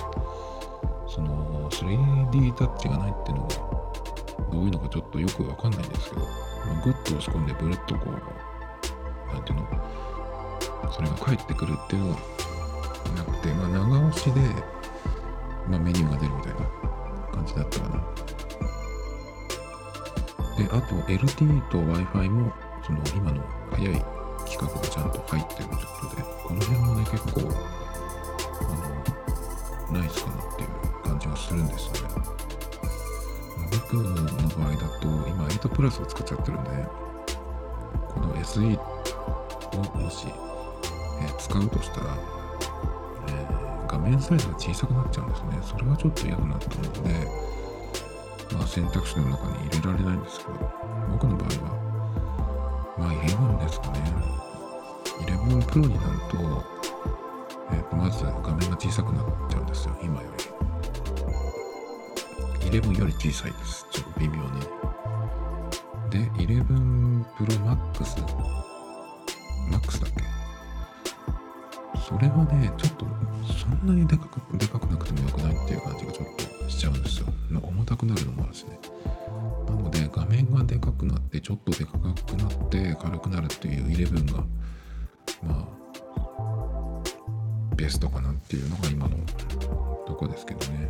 [1.81, 3.55] 3D タッチがないっていうのが
[4.51, 6.27] どういうのかちょっとよくわかんないんですけど、ま
[6.79, 9.67] あ、グッと押し込んでブルッとこう、なんていうの、
[10.91, 12.17] それが返ってくるっていうのは
[13.15, 14.41] なくて、まあ、長押しで、
[15.69, 16.59] まあ、メニューが出るみたいな
[17.31, 18.11] 感じだったかな。
[20.57, 22.53] で、あと LTE と Wi-Fi も、
[22.85, 24.05] その今の早い
[24.39, 27.41] 規格がちゃんと入ってるということで、この辺もね、結構、
[28.59, 28.63] あ
[29.93, 30.80] の、ナイスかなっていう
[31.21, 32.41] じがするんですよね。
[33.93, 36.69] の場合だと今8プラスを使っちゃってるんで
[38.09, 40.27] この SE をもし、
[41.21, 42.17] えー、使うとしたら、
[43.27, 45.59] えー、画面サイズが小さくなっちゃうんですね。
[45.61, 47.27] それはちょっと嫌だなと思うので、
[48.55, 50.51] まあ、選択肢の中に入れられないんですけど
[51.11, 53.99] 僕の場合はまあ11ですかね。
[55.27, 56.37] 11 Pro になると,、
[57.71, 59.95] えー、とまず画面が小さくなっちゃうんですよ。
[60.01, 60.40] 今より。
[62.71, 63.85] 11より小さいです。
[63.91, 64.61] ちょっと微妙に。
[66.09, 66.65] で、11
[67.35, 68.15] Pro Max。
[69.69, 70.23] Max だっけ？
[71.99, 73.05] それはね、ちょっと
[73.53, 76.27] そんなにでかくでかくなくてもよくないっていう感じがちょっ
[76.63, 77.27] としちゃうんですよ。
[77.61, 78.79] 重たくなるのもあるしね。
[79.67, 82.15] なので、画面がでかくなって、ちょっとでかくなっ
[82.69, 84.43] て軽くなるっていう11が、
[85.43, 87.01] まあ、
[87.75, 89.17] ベストかなっていうのが今の
[90.07, 90.89] とこですけどね。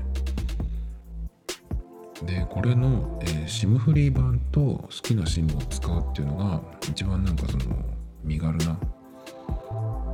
[2.51, 7.75] これの、えー、SIM フリー版と好きな SIM を使うっていうのが一番なんかその
[8.25, 8.77] 身軽な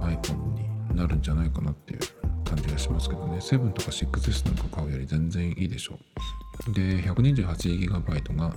[0.01, 1.99] iPhone になるんじゃないかなっていう
[2.45, 3.37] 感じがしますけどね。
[3.37, 5.97] 7とか 6S なんか買うより全然いいでしょ
[6.69, 6.73] う。
[6.73, 8.53] で 128GB が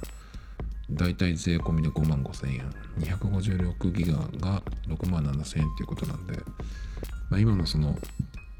[0.90, 2.70] だいたい税込みで5万5000円。
[2.98, 6.34] 256GB が6万7000円っていうことなんで、
[7.30, 7.96] まあ、今のその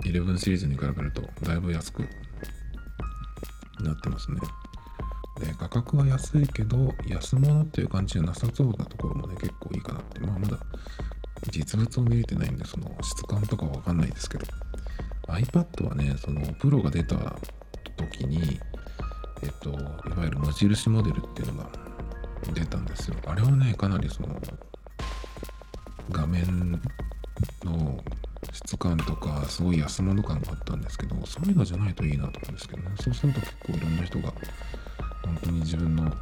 [0.05, 2.09] 11シリーズに比べるとだいぶ安く
[3.81, 4.41] なってますね。
[5.41, 10.21] で価格は安いけど安物っていう感じじゃなさそうなところもね結構いいかなって。
[10.21, 10.59] まあまだ
[11.51, 14.47] 実物を見れてないんでその質感とかわかんないですけど。
[15.29, 17.17] iPad はねそのプロが出た
[17.97, 18.61] 時に
[19.43, 21.71] えっといわゆる無印モデルっていうのが
[22.53, 23.17] 出たんですよ。
[23.27, 24.41] あれはねかなりその
[26.11, 26.73] 画面
[27.65, 28.03] の
[28.53, 32.91] 質感とかすごい安物感があったんですけどそういうのじゃないといいなと思うんですけどね。
[33.01, 34.33] そうすると結構いろんな人が
[35.31, 36.13] 本当に自分の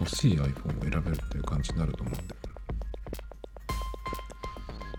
[0.00, 2.34] 欲しい iPhone を選べるっていう感じになると思うんで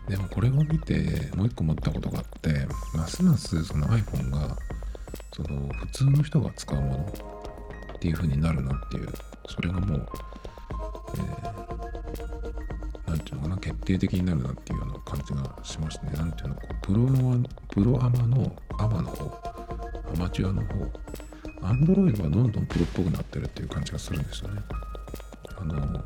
[0.09, 4.55] でもこれを見てもう一個思ったことがあってますますその iPhone が
[5.33, 6.97] その普通の人が使うもの
[7.95, 9.09] っていう風になるなっていう
[9.49, 10.07] それがもう
[13.07, 17.03] 何、えー、て言うのかな決定的になるなっていうような感じがしましたね何て言うのこうプロ
[17.69, 19.25] プロアマのアマの方
[20.13, 21.20] アマチュアの方
[21.61, 24.61] アンドロイドはどんどんプロっぽくなってるっていう感じがするんですよね。
[25.59, 26.03] あの、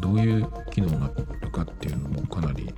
[0.00, 2.72] どういう機能があるかっていうのもかなり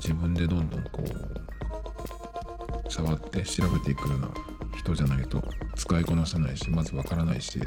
[0.00, 4.28] 自分でどんどんこう触って調べていくような
[4.76, 5.42] 人じゃないと
[5.74, 7.60] 使いこなせないしまずわからないし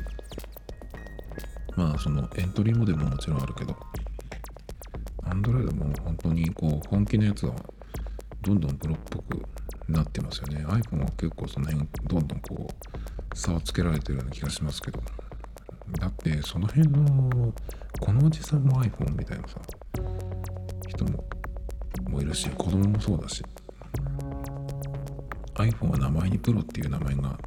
[1.76, 3.76] まあそのエントリーモデルももちろんあるけど
[5.24, 7.54] Android も本当にこう本気のやつは
[8.42, 9.42] どんどんプロっぽく
[9.88, 10.66] なってますよね。
[10.66, 15.02] iPhone は結構その辺どんどんこう差をつけられてるような気がしますけど。
[16.00, 17.54] だってその辺の
[18.00, 19.60] このおじさんも iPhone みたいなさ
[20.88, 21.24] 人も
[22.10, 23.44] もいるし子供もそうだし。
[25.56, 27.38] iPhone は名前にプロっていう名前が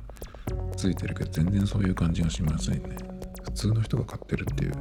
[0.77, 2.97] ついてるけど全然そういう感じがしませんね。
[3.43, 4.73] 普通の人が買ってるっていう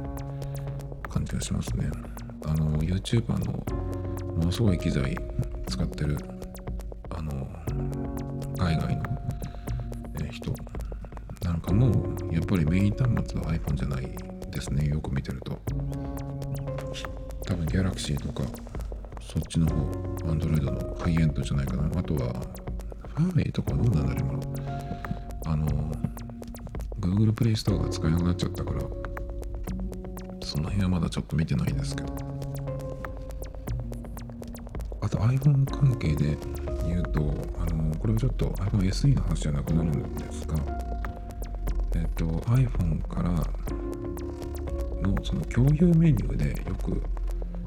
[1.10, 1.90] 感じがしますね。
[2.46, 3.52] あの YouTuber の
[4.36, 5.18] ものすごい機材
[5.66, 6.16] 使ってる
[12.48, 14.08] ぱりメイン端末は iPhone じゃない
[14.50, 14.88] ですね。
[14.88, 15.60] よく見てると。
[17.44, 18.42] 多分 Galaxy とか
[19.20, 19.74] そっちの方
[20.30, 21.84] Android のハイエンドじゃないかな。
[21.98, 22.32] あとは
[23.14, 24.40] ファーウェイとかどうなんだろう
[25.44, 25.66] 今あの
[27.00, 28.80] Google Play Store が使えなくなっちゃったから
[30.40, 32.16] その辺はまだちょっと見てないですけど。
[35.00, 36.36] あと iPhone 関係で
[36.86, 37.20] 言うと、
[37.58, 40.56] あのこれはちょっと iPhone SE の話じゃなくなるんですが、
[41.98, 43.30] えっと、iPhone から
[45.02, 47.02] のその共有メニューでよく、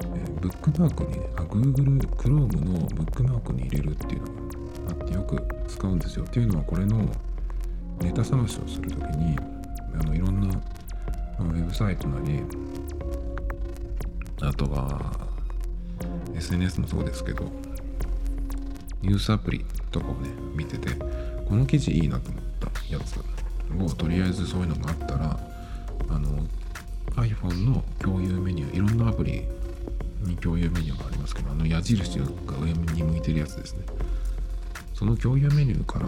[0.04, 4.34] えー、ブックマークに、ね、あ Google Chrome のブックマークに入れるっていうのが
[4.90, 6.24] あってよく使うんですよ。
[6.24, 7.06] っていうのはこれの
[8.02, 9.38] ネタ探しをするときに
[10.00, 10.62] あのいろんな、ま
[11.40, 12.42] あ、ウェブサイトなり
[14.42, 15.28] あとは
[16.34, 17.44] SNS もそうですけど
[19.02, 20.90] ニュースアプリとかをね、見てて、
[21.48, 23.16] この記事いいなと思ったやつ
[23.80, 25.40] を、とりあえずそういうのがあったら、
[26.10, 26.46] あの、
[27.16, 29.44] iPhone の共有メニュー、いろんなアプリ
[30.22, 32.26] に共有メニューがありますけど、あの矢印が
[32.60, 33.86] 上に向いてるやつですね。
[34.94, 36.08] その共有メニューから、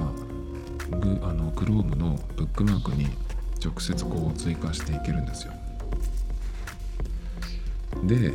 [1.00, 3.08] グあの Chrome のブックマークに
[3.64, 5.54] 直接こう追加していけるんですよ。
[8.04, 8.34] で、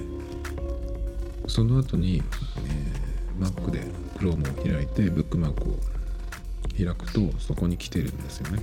[1.47, 3.85] その後に、えー、Mac で
[4.19, 5.79] Chrome を開いてブックマークを
[6.77, 8.63] 開くとそこに来てるんですよね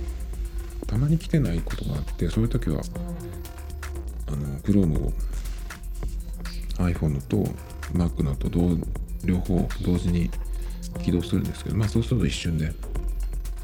[0.86, 2.80] たまに来てないことがあってそういう時は
[4.28, 5.12] あの Chrome を
[6.78, 7.44] iPhone と
[7.92, 8.48] Mac のと
[9.24, 10.30] 両方同時に
[11.02, 12.72] 起動するんですけどまあそうすると一瞬で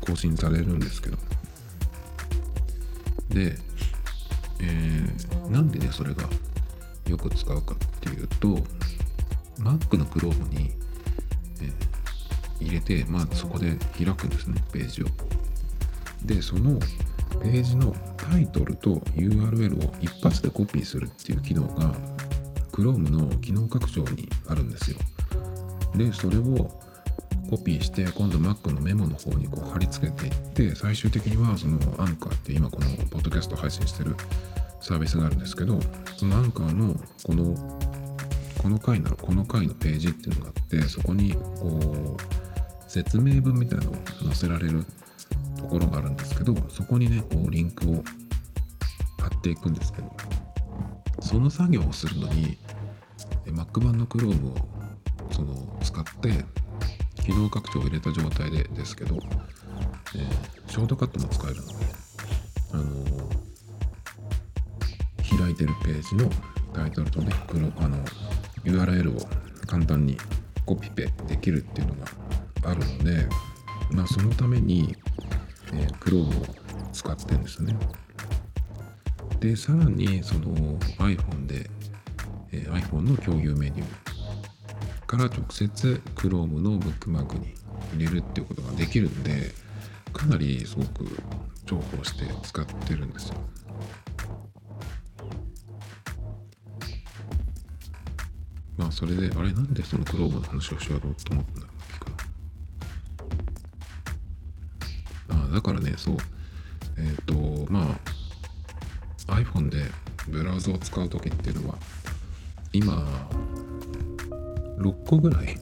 [0.01, 1.17] 更新されるんですけど。
[3.29, 3.57] で、
[4.61, 6.25] えー、なんでねそれが
[7.09, 8.49] よく使うかっていうと
[9.59, 10.73] Mac の Chrome に、
[11.61, 15.07] えー、入れてまあそこで開くんですねページを。
[16.25, 16.79] でその
[17.41, 21.95] ページのタイトルと URL を一発でコピーするっていう機能が
[22.73, 24.97] Chrome の機能拡張にあるんですよ。
[25.95, 26.71] でそれを
[27.51, 34.17] コピーして今度 Mac のメモの方にこう貼り付けていって最終的にはそのアンカーって今このポッドキャスト配信してる
[34.81, 35.79] サービスがあるんですけど
[36.17, 37.55] そのアンカーのこの
[38.63, 44.85] この回のこの回のページっていうのがあってそこにこう説明文みたいなのを載せられる
[45.63, 48.05] ところがあるんですけどそこにねこうリンクを
[49.21, 50.11] 貼っていくんですけど
[51.21, 52.59] その作業をするのに
[53.47, 54.57] Mac 版の Chrome を
[55.31, 56.45] その使って
[57.23, 61.75] 機能拡張を入れた状態でですけど、えー、ショートカットも使えるので、
[62.73, 66.29] あのー、開いてるページの
[66.75, 67.33] タイトルとね
[67.79, 67.97] あの
[68.65, 69.21] URL を
[69.67, 70.17] 簡単に
[70.67, 72.07] コピペできるっていうのが
[72.65, 73.27] あるので、
[73.91, 74.95] まあ、そのために、
[75.73, 77.77] えー、Chrome を使ってるんですね。
[79.41, 81.69] で、さらにその iPhone で、
[82.53, 87.55] えー、iPhone の共有メニューから直接 Chrome のブックマークに
[87.95, 89.53] 入れるっていうことができるんで、
[90.13, 91.05] かなりすごく
[91.67, 93.35] 重宝して使ってるんですよ。
[98.77, 101.72] まあそれで、あれなんでその Chrome の話をしようと思ったんだ
[105.53, 106.17] だからね、そう。
[106.97, 107.99] えっ、ー、と、ま
[109.29, 109.85] あ iPhone で
[110.29, 111.77] ブラウザを使う時っていうのは、
[112.73, 113.07] 今、
[114.79, 115.59] 6個ぐらい、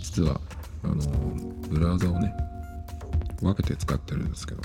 [0.00, 0.40] 実は、
[0.82, 0.96] あの、
[1.68, 2.32] ブラウザをね、
[3.42, 4.62] 分けて使ってるんですけど、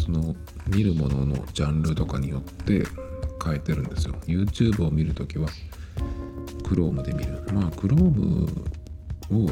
[0.00, 0.34] その
[0.66, 2.84] 見るもののジャンルとかによって
[3.44, 4.14] 変えてるんですよ。
[4.26, 5.48] YouTube を見るときは
[6.64, 7.42] Chrome で見る。
[7.52, 8.64] まあ Chrome
[9.30, 9.50] を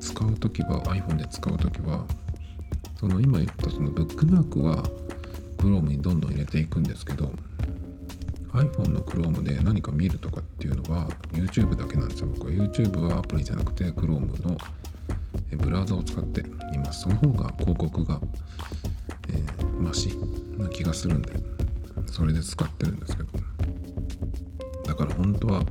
[0.00, 2.04] 使うときは iPhone で使うときは
[2.98, 4.82] その今言ったそのブックマークは
[5.58, 7.30] Chrome にどんどん入れていくんですけど
[8.52, 12.26] iPhone の Chrome で何か見るとかっていうのは YouTube だけなんですよ。
[12.26, 14.56] 僕は YouTube はアプリじゃなくて Chrome の
[15.56, 16.40] ブラウザを使って
[16.74, 17.02] います。
[17.02, 18.20] その方が広告が、
[19.28, 20.16] えー、マシ
[20.58, 21.32] な気がするんで
[22.06, 23.28] それで使ってるんですけど
[24.84, 25.62] だから本当は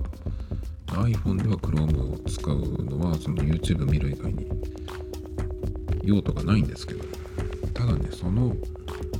[0.89, 4.47] iPhone では Chrome を使うのはその YouTube 見る以外に
[6.03, 7.03] 用途がないんですけど
[7.73, 8.55] ただねその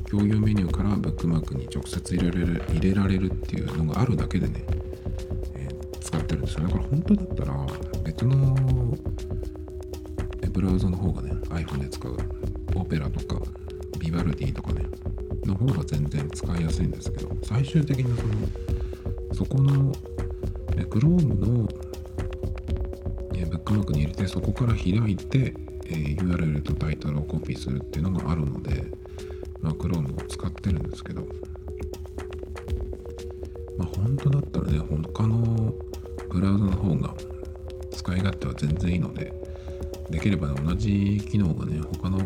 [0.09, 4.63] 共有メニューからブックマークに直接入れられる入れられるっていうのがあるだけでね、
[5.55, 6.67] えー、使ってるんですよ。
[6.67, 7.65] だから本当だったら
[8.03, 8.55] 別の
[10.59, 12.17] ブラウザの方がね iPhone で使う
[12.76, 13.41] オペラとか
[13.97, 14.84] ビバルディとかね
[15.45, 18.34] の方が全然使いやすいんですけど最終的にその
[19.34, 19.93] そこの
[20.89, 21.67] Chrome の
[23.49, 25.53] ブックマークに入れてそこから開いて、
[25.85, 28.83] え URL とタイトルをコピーするっていうのがあるので、
[29.61, 31.25] まあ、Chrome を使ってるんですけど。
[33.79, 35.73] まあ本当だったらね他の
[36.29, 37.15] ブラウザの方が
[37.91, 39.33] 使い勝手は全然いいので
[40.09, 42.19] できれば、ね、同じ機能がね他の、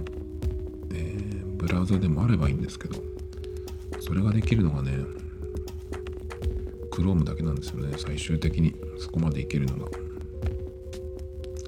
[0.94, 2.96] えー、ブラウザでもあればいいんですけど
[4.00, 4.98] それができるのがね
[7.04, 7.98] Chrome だけなんですよね。
[7.98, 8.74] 最終的に。
[8.98, 9.92] そこまでいけるのが。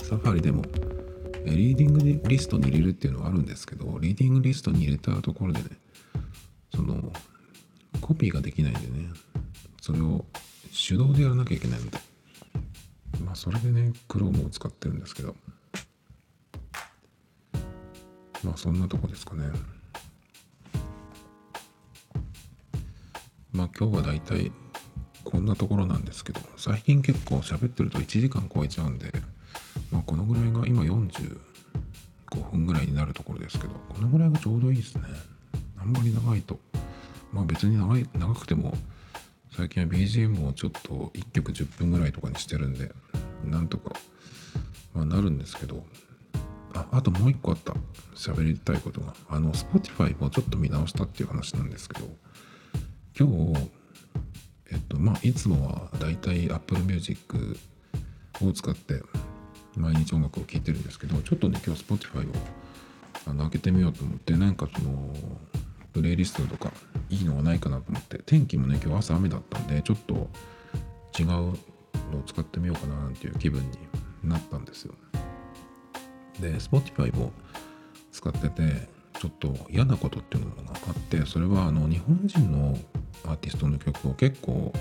[0.03, 0.61] サファリでも
[1.45, 5.65] リーディングリストに入れるっていうのはあるんですけどリーディングリストに入れたところでね
[6.75, 7.11] その
[8.01, 9.09] コピーができないんでね
[9.81, 10.23] それを
[10.71, 11.97] 手動でやらなきゃいけないので
[13.25, 15.35] まあそれでね Chrome を使ってるんですけど。
[18.43, 19.45] まあそんなとこですかね。
[23.51, 24.51] まあ今日はだいたい
[25.45, 29.11] んなところなんですけど、最近結構喋ってると1時間超えちゃうんで、
[29.91, 31.39] まあこのぐらいが今45
[32.51, 35.03] 分ぐらいになるところですけど、このぐらいがちょうどいいですね。
[35.77, 36.59] あんまり長いと。
[37.31, 38.73] まあ別に長い長くても、
[39.55, 42.91] 最近は BGM をちょっと1曲10分ぐらいとかにしてるんで、
[43.45, 43.93] なんとか、
[44.93, 45.85] まあ、なるんですけど、
[46.73, 47.73] ああともう一個あった
[48.15, 52.07] 喋りたいことがあの Spotify もちょっと見直したっていう話なんですけど
[53.17, 53.69] 今日、
[54.71, 57.57] えっと、まあ、いつもはだいたい Apple Music
[58.41, 59.01] を使って
[59.75, 62.33] 毎日音楽を聴いてるんですけど、ちょっとね、今日 Spotify を
[63.27, 65.13] あの開けてみようと思ってなんかその
[65.93, 66.71] プレイリストとか
[67.09, 70.29] いいのがないかなと思って天気もね今日朝雨だったんでちょっと
[71.17, 71.55] 違うのを
[72.25, 73.77] 使ってみようかななんていう気分に
[74.23, 74.93] なったんですよ。
[76.39, 77.31] で Spotify も
[78.11, 78.87] 使ってて
[79.19, 82.77] ちょっと嫌なことっていうのがあってそれはあの日本人の
[83.25, 84.73] アーティストの曲を結構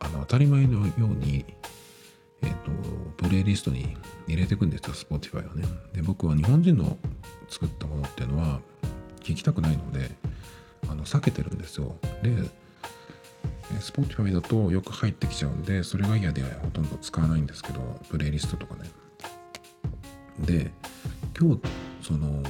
[0.00, 1.44] あの当たり前のように
[2.42, 2.70] えっ、ー、と
[3.16, 3.96] プレイリストに
[4.26, 5.64] 入れていくんですよ Spotify はね。
[5.92, 6.96] で僕は日本人の
[7.48, 8.60] 作ったものっていうのは
[9.20, 10.10] 聞きたくないので
[10.88, 11.96] あの避けてるんですよ。
[12.22, 12.30] で
[13.80, 18.90] Spotify だとよく入ってきちゃうんでそれが嫌でほとんど使わないんですけどプレイリストとかね。
[20.40, 20.70] で
[21.38, 21.62] 今日
[22.02, 22.42] その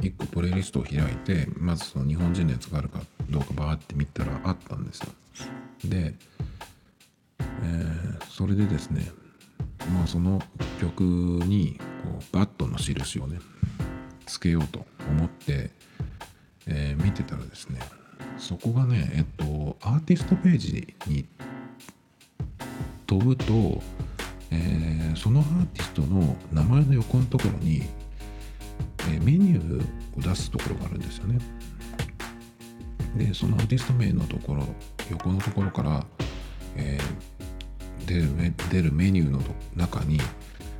[0.00, 5.08] 1個プレイリストを開いてまずその日本人のやつがあるかどうかバーって見たらあったんですよ。
[5.84, 6.14] で、
[7.38, 9.10] えー、それでですね
[9.94, 10.40] まあその
[10.80, 13.38] 曲にこうバットの印をね
[14.26, 15.70] つけようと思って、
[16.66, 17.80] えー、見てたらですね
[18.38, 21.26] そこがねえっとアーティストページに
[23.10, 23.82] 飛ぶと、
[24.52, 27.82] えー、そのアーティストの名前の横のところに、
[29.10, 31.38] え、メニューを出すところがあるんですよね。
[33.16, 34.64] でそのアーティスト名のところ
[35.10, 36.06] 横のところから、
[36.76, 39.40] えー、出る出るメニューの
[39.74, 40.20] 中に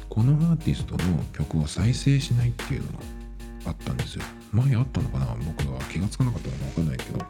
[0.09, 2.99] このアーティストの曲を再生しないっていうのが
[3.67, 4.25] あったんですよ。
[4.53, 5.27] 前あったのかな？
[5.59, 7.25] 僕は気がつかなかったのか分かんないけど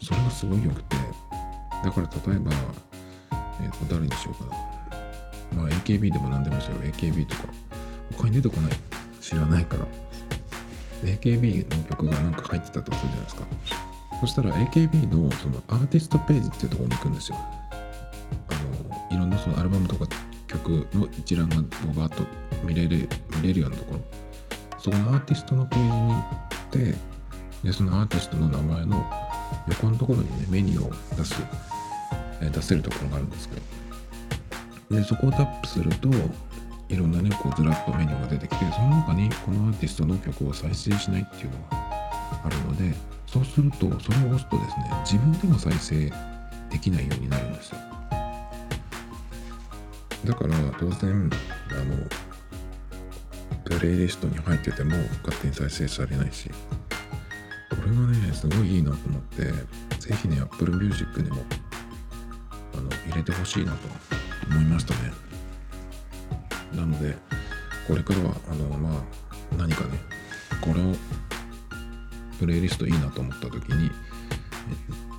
[0.00, 0.96] それがすごい良くて
[1.84, 2.52] だから例えば、
[3.60, 5.62] えー、誰にしようかな。
[5.62, 6.76] まあ AKB でも何でもいいですよ
[7.12, 7.42] AKB とか
[8.16, 8.72] 他に出てこない。
[9.20, 10.01] 知らないから。
[11.02, 13.42] AKB の曲がなんか入ってたとするじゃないですか。
[14.20, 17.38] そしたら AKB のそのアーティストページっていうところに行くんですよ。
[17.38, 18.54] あ
[19.10, 20.06] のいろんなそのアルバムとか
[20.46, 22.24] 曲の一覧がバーッと
[22.64, 24.00] 見れる見れるようなところ。
[24.78, 26.22] そこのアーティストのページに行っ
[26.70, 26.94] て
[27.64, 29.04] でそのアーティストの名前の
[29.68, 31.34] 横のところにねメニューを出す、
[32.40, 33.62] え出せるところがあるんですけど。
[34.98, 36.10] でそこをタップすると
[36.92, 41.78] いろんなねこうずらっとメニューが出てきてその中にこのアーティストの曲を再生しないっていうのが
[42.44, 42.94] あるので
[43.26, 46.12] そうするとそれを押すとですね自分でも再生
[46.70, 47.78] できないようになるんですよ。
[50.26, 51.30] だから当然
[51.70, 51.96] あの
[53.64, 56.48] プレイリストに入ってても勝手に再生されないし
[57.70, 59.50] これがねすごいいいなと思って
[59.98, 61.36] 是非ね Apple Music にも
[62.74, 63.78] あの入れてほしいなと
[64.50, 65.31] 思いましたね。
[66.74, 67.16] なので
[67.86, 69.02] これからはあのまあ
[69.56, 69.98] 何かね
[70.60, 70.94] これを
[72.38, 73.90] プレイリストいいなと思った時に、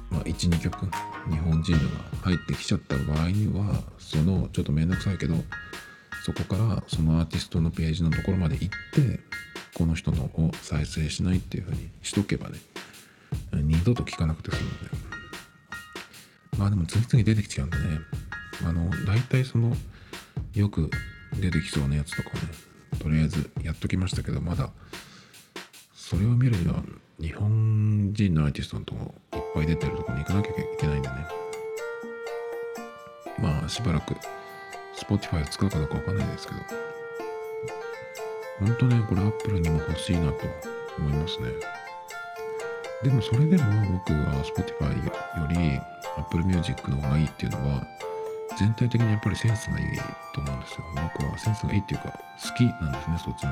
[0.10, 0.86] まあ、12曲
[1.30, 1.86] 日本人のが
[2.24, 5.36] 入ってきちゃった場合にはそのちょっとめんどくさいけど
[6.26, 9.20] そこからそのアーティストのページのところまで行って
[9.76, 12.58] この人のを再生しないっていうふうにしとけばね
[13.54, 14.90] 二度と聞かなくて済むので
[16.58, 17.84] まあでも次々出てきちゃうんでね
[18.66, 19.76] あの大体その
[20.54, 20.90] よく
[21.40, 22.42] 出てきそうなやつとかね。
[23.00, 24.70] とりあえずやっときましたけどまだ。
[25.96, 26.84] それを見るには
[27.20, 31.16] 日本人のアーティストのとこいっぱい出てるとこに行かなきゃいけないんでね。
[33.40, 34.16] まあしばらく
[34.96, 36.60] Spotify を使うかどうかわかんないですけど、
[38.60, 40.46] 本当ね、これ Apple にも欲しいなと
[40.98, 41.48] 思いますね。
[43.04, 43.64] でもそれでも
[43.94, 45.12] 僕は Spotify よ
[45.50, 45.80] り
[46.18, 47.88] Apple Music の方がいいっていうのは、
[48.58, 49.86] 全体的にやっぱりセンスがいい
[50.34, 50.86] と思うんですよ。
[50.96, 53.52] 僕はセンスがいいっていうか、好きなんですね、そっちの。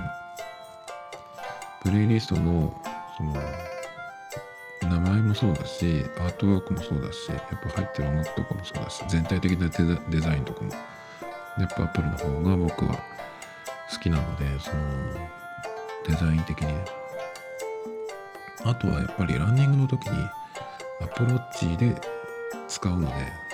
[1.81, 2.73] プレイリストの、
[3.17, 3.33] その、
[4.89, 9.69] 名前もそうだし、アートワークもそうだし、やっぱ入ってる音楽とかもそうだし、全体的な
[10.09, 10.71] デザインとかも
[11.57, 12.99] やっぱアップルの方が僕は
[13.91, 14.77] 好きなので、その
[16.07, 16.73] デザイン的に。
[18.63, 20.17] あとはやっぱりランニングの時に
[21.01, 21.99] アプローチで
[22.67, 23.13] 使うので、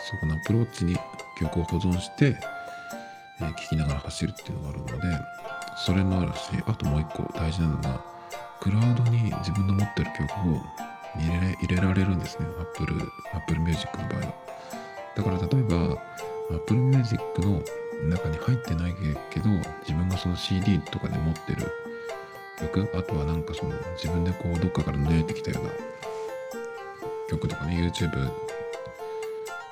[0.09, 0.97] そこのアプローチに
[1.39, 2.35] 曲を保存して、
[3.39, 4.93] えー、聴きながら走るっていうのがあるので、
[5.77, 8.01] それもあるし、あともう一個大事なのが、
[8.59, 10.61] クラウドに自分の持ってる曲を
[11.15, 12.47] 入れ入れられるんですね。
[12.59, 14.33] Apple, Apple Music の場合は。
[15.15, 16.01] だから例えば、
[16.55, 17.61] Apple Music の
[18.09, 18.95] 中に入ってない
[19.31, 19.49] けど
[19.81, 21.67] 自分がその CD とかで持ってる
[22.59, 25.71] 曲あとはなんかその自分でこうどっかから抜いてきたような
[27.29, 28.31] 曲とかね YouTube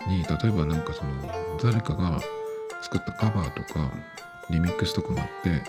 [0.08, 1.12] に例えばなんかその
[1.62, 2.20] 誰かが
[2.82, 3.92] 作ったカバーとか
[4.50, 5.64] リミックスとかがあって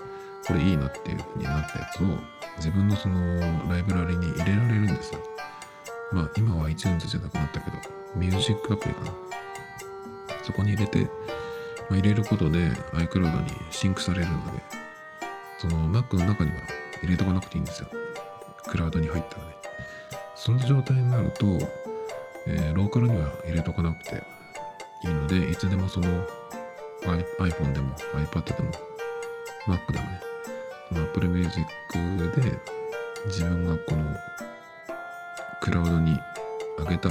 [0.46, 2.06] これいいなっていう風になったやつを
[2.56, 5.20] 自分のそのライブラリに入れられるんですよ
[6.12, 7.76] まあ今は iTunes じゃなくなったけど
[8.14, 9.12] ミュージックアプリかな
[10.42, 11.08] そこに入れて
[11.88, 14.62] まあ、入れることで iCloud にシンクされるので、
[15.58, 16.56] その Mac の中には
[17.02, 17.88] 入れとかなくていいんですよ。
[18.66, 19.56] クラウドに入ったらね。
[20.34, 21.46] その状態になると、
[22.46, 24.22] え、ローカルには入れとかなくて
[25.02, 26.24] いいので、いつでもその
[27.38, 28.70] iPhone でも iPad でも
[29.66, 30.20] Mac でもね、
[30.92, 32.58] Apple Music で
[33.26, 34.16] 自分がこの
[35.60, 36.18] クラウドに
[36.78, 37.10] 上げた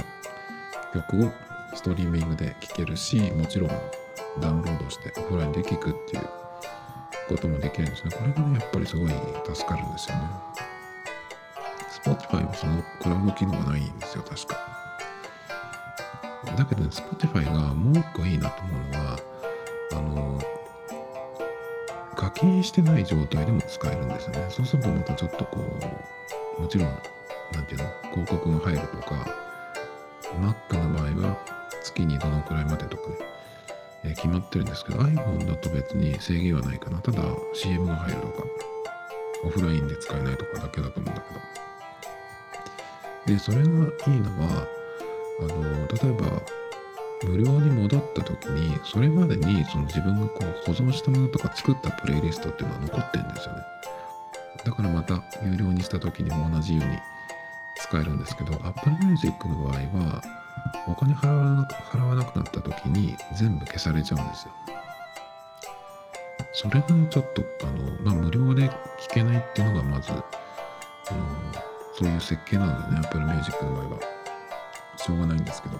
[0.94, 1.32] 曲を
[1.74, 3.70] ストリーミングで聴けるし、もちろん
[4.40, 6.28] ダウンロードしてオフラインで聴くっていう
[7.28, 8.10] こともできるんですね。
[8.16, 9.10] これがね、やっぱりすごい
[9.54, 10.22] 助かるんですよね。
[12.02, 14.65] Spotify はそのクラウド機能がないんですよ、確か。
[16.54, 19.18] だけどね、Spotify がもう一個いいなと思うのは、
[19.92, 20.40] あの、
[22.14, 24.46] 課金してない状態でも使えるんですよね。
[24.50, 25.58] そうするとまたちょっとこ
[26.58, 26.88] う、もちろん、
[27.52, 29.46] なんていうの、広告が入るとか、
[30.40, 31.38] Mac の場合は
[31.82, 33.16] 月にどのくらいまでとかね、
[34.04, 37.22] え、決まってるんですけど iPhone だと別に制限はないかなただ
[37.54, 38.44] CM が入るとか
[39.44, 41.22] オフラインで使えないとかだけだと思うんだ
[43.26, 43.80] けどでそれがいいの
[44.42, 44.66] は
[45.40, 46.42] あの例えば
[47.24, 53.60] 無料に戻った時にそれまでにその自分がこう保存したものとか作ったプレイリストっていうのは残ってるんですよね
[54.64, 56.98] だからまた有料にした時にも同じように
[57.76, 60.22] 使えるんですけど Apple Music の場合は
[60.88, 64.52] お金払わな払わなくなった時に全部消されちゃうんですよ。
[66.58, 70.22] それがね、ちょっと、あの、まあ、無料で聞けないっていうのがまず、あの、
[71.92, 74.15] そういう設計なんでね、Apple Music の場合は。
[74.96, 75.78] しょうがないんですけど。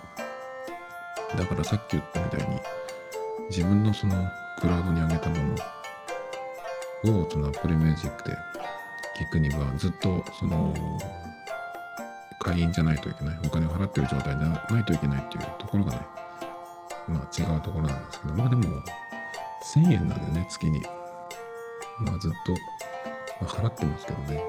[1.36, 2.60] だからさっき言ったみたいに、
[3.50, 4.14] 自分のその
[4.60, 5.36] クラウドに上げたも
[7.04, 8.36] のを、その Apple Music で
[9.18, 10.74] 聞くには、ずっとその、
[12.38, 16.00] 会員じゃないといけない、お金を払ってる状態じゃないといけないっていうところがね、
[17.08, 18.62] まあ違うところなんですけど、まあでも、
[19.74, 20.82] 1000円なんでね、月に。
[21.98, 22.52] まあずっと、
[23.40, 24.42] まあ、払ってますけどね。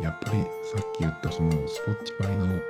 [0.00, 2.60] やっぱりさっき言ったその Spotify の、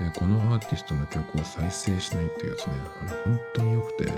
[0.00, 2.72] えこのアーティストの曲を再生しないっていうやつね、
[3.02, 4.12] あれ本当に良くて、ぜ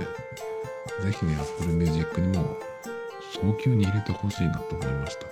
[1.18, 2.56] ひね、Apple Music にも
[3.32, 5.26] 早急に入れてほしいなと思いました。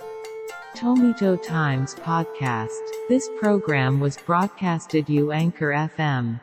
[0.75, 2.69] Tomito Times Podcast.
[3.09, 6.39] This program was broadcasted you Anchor FM.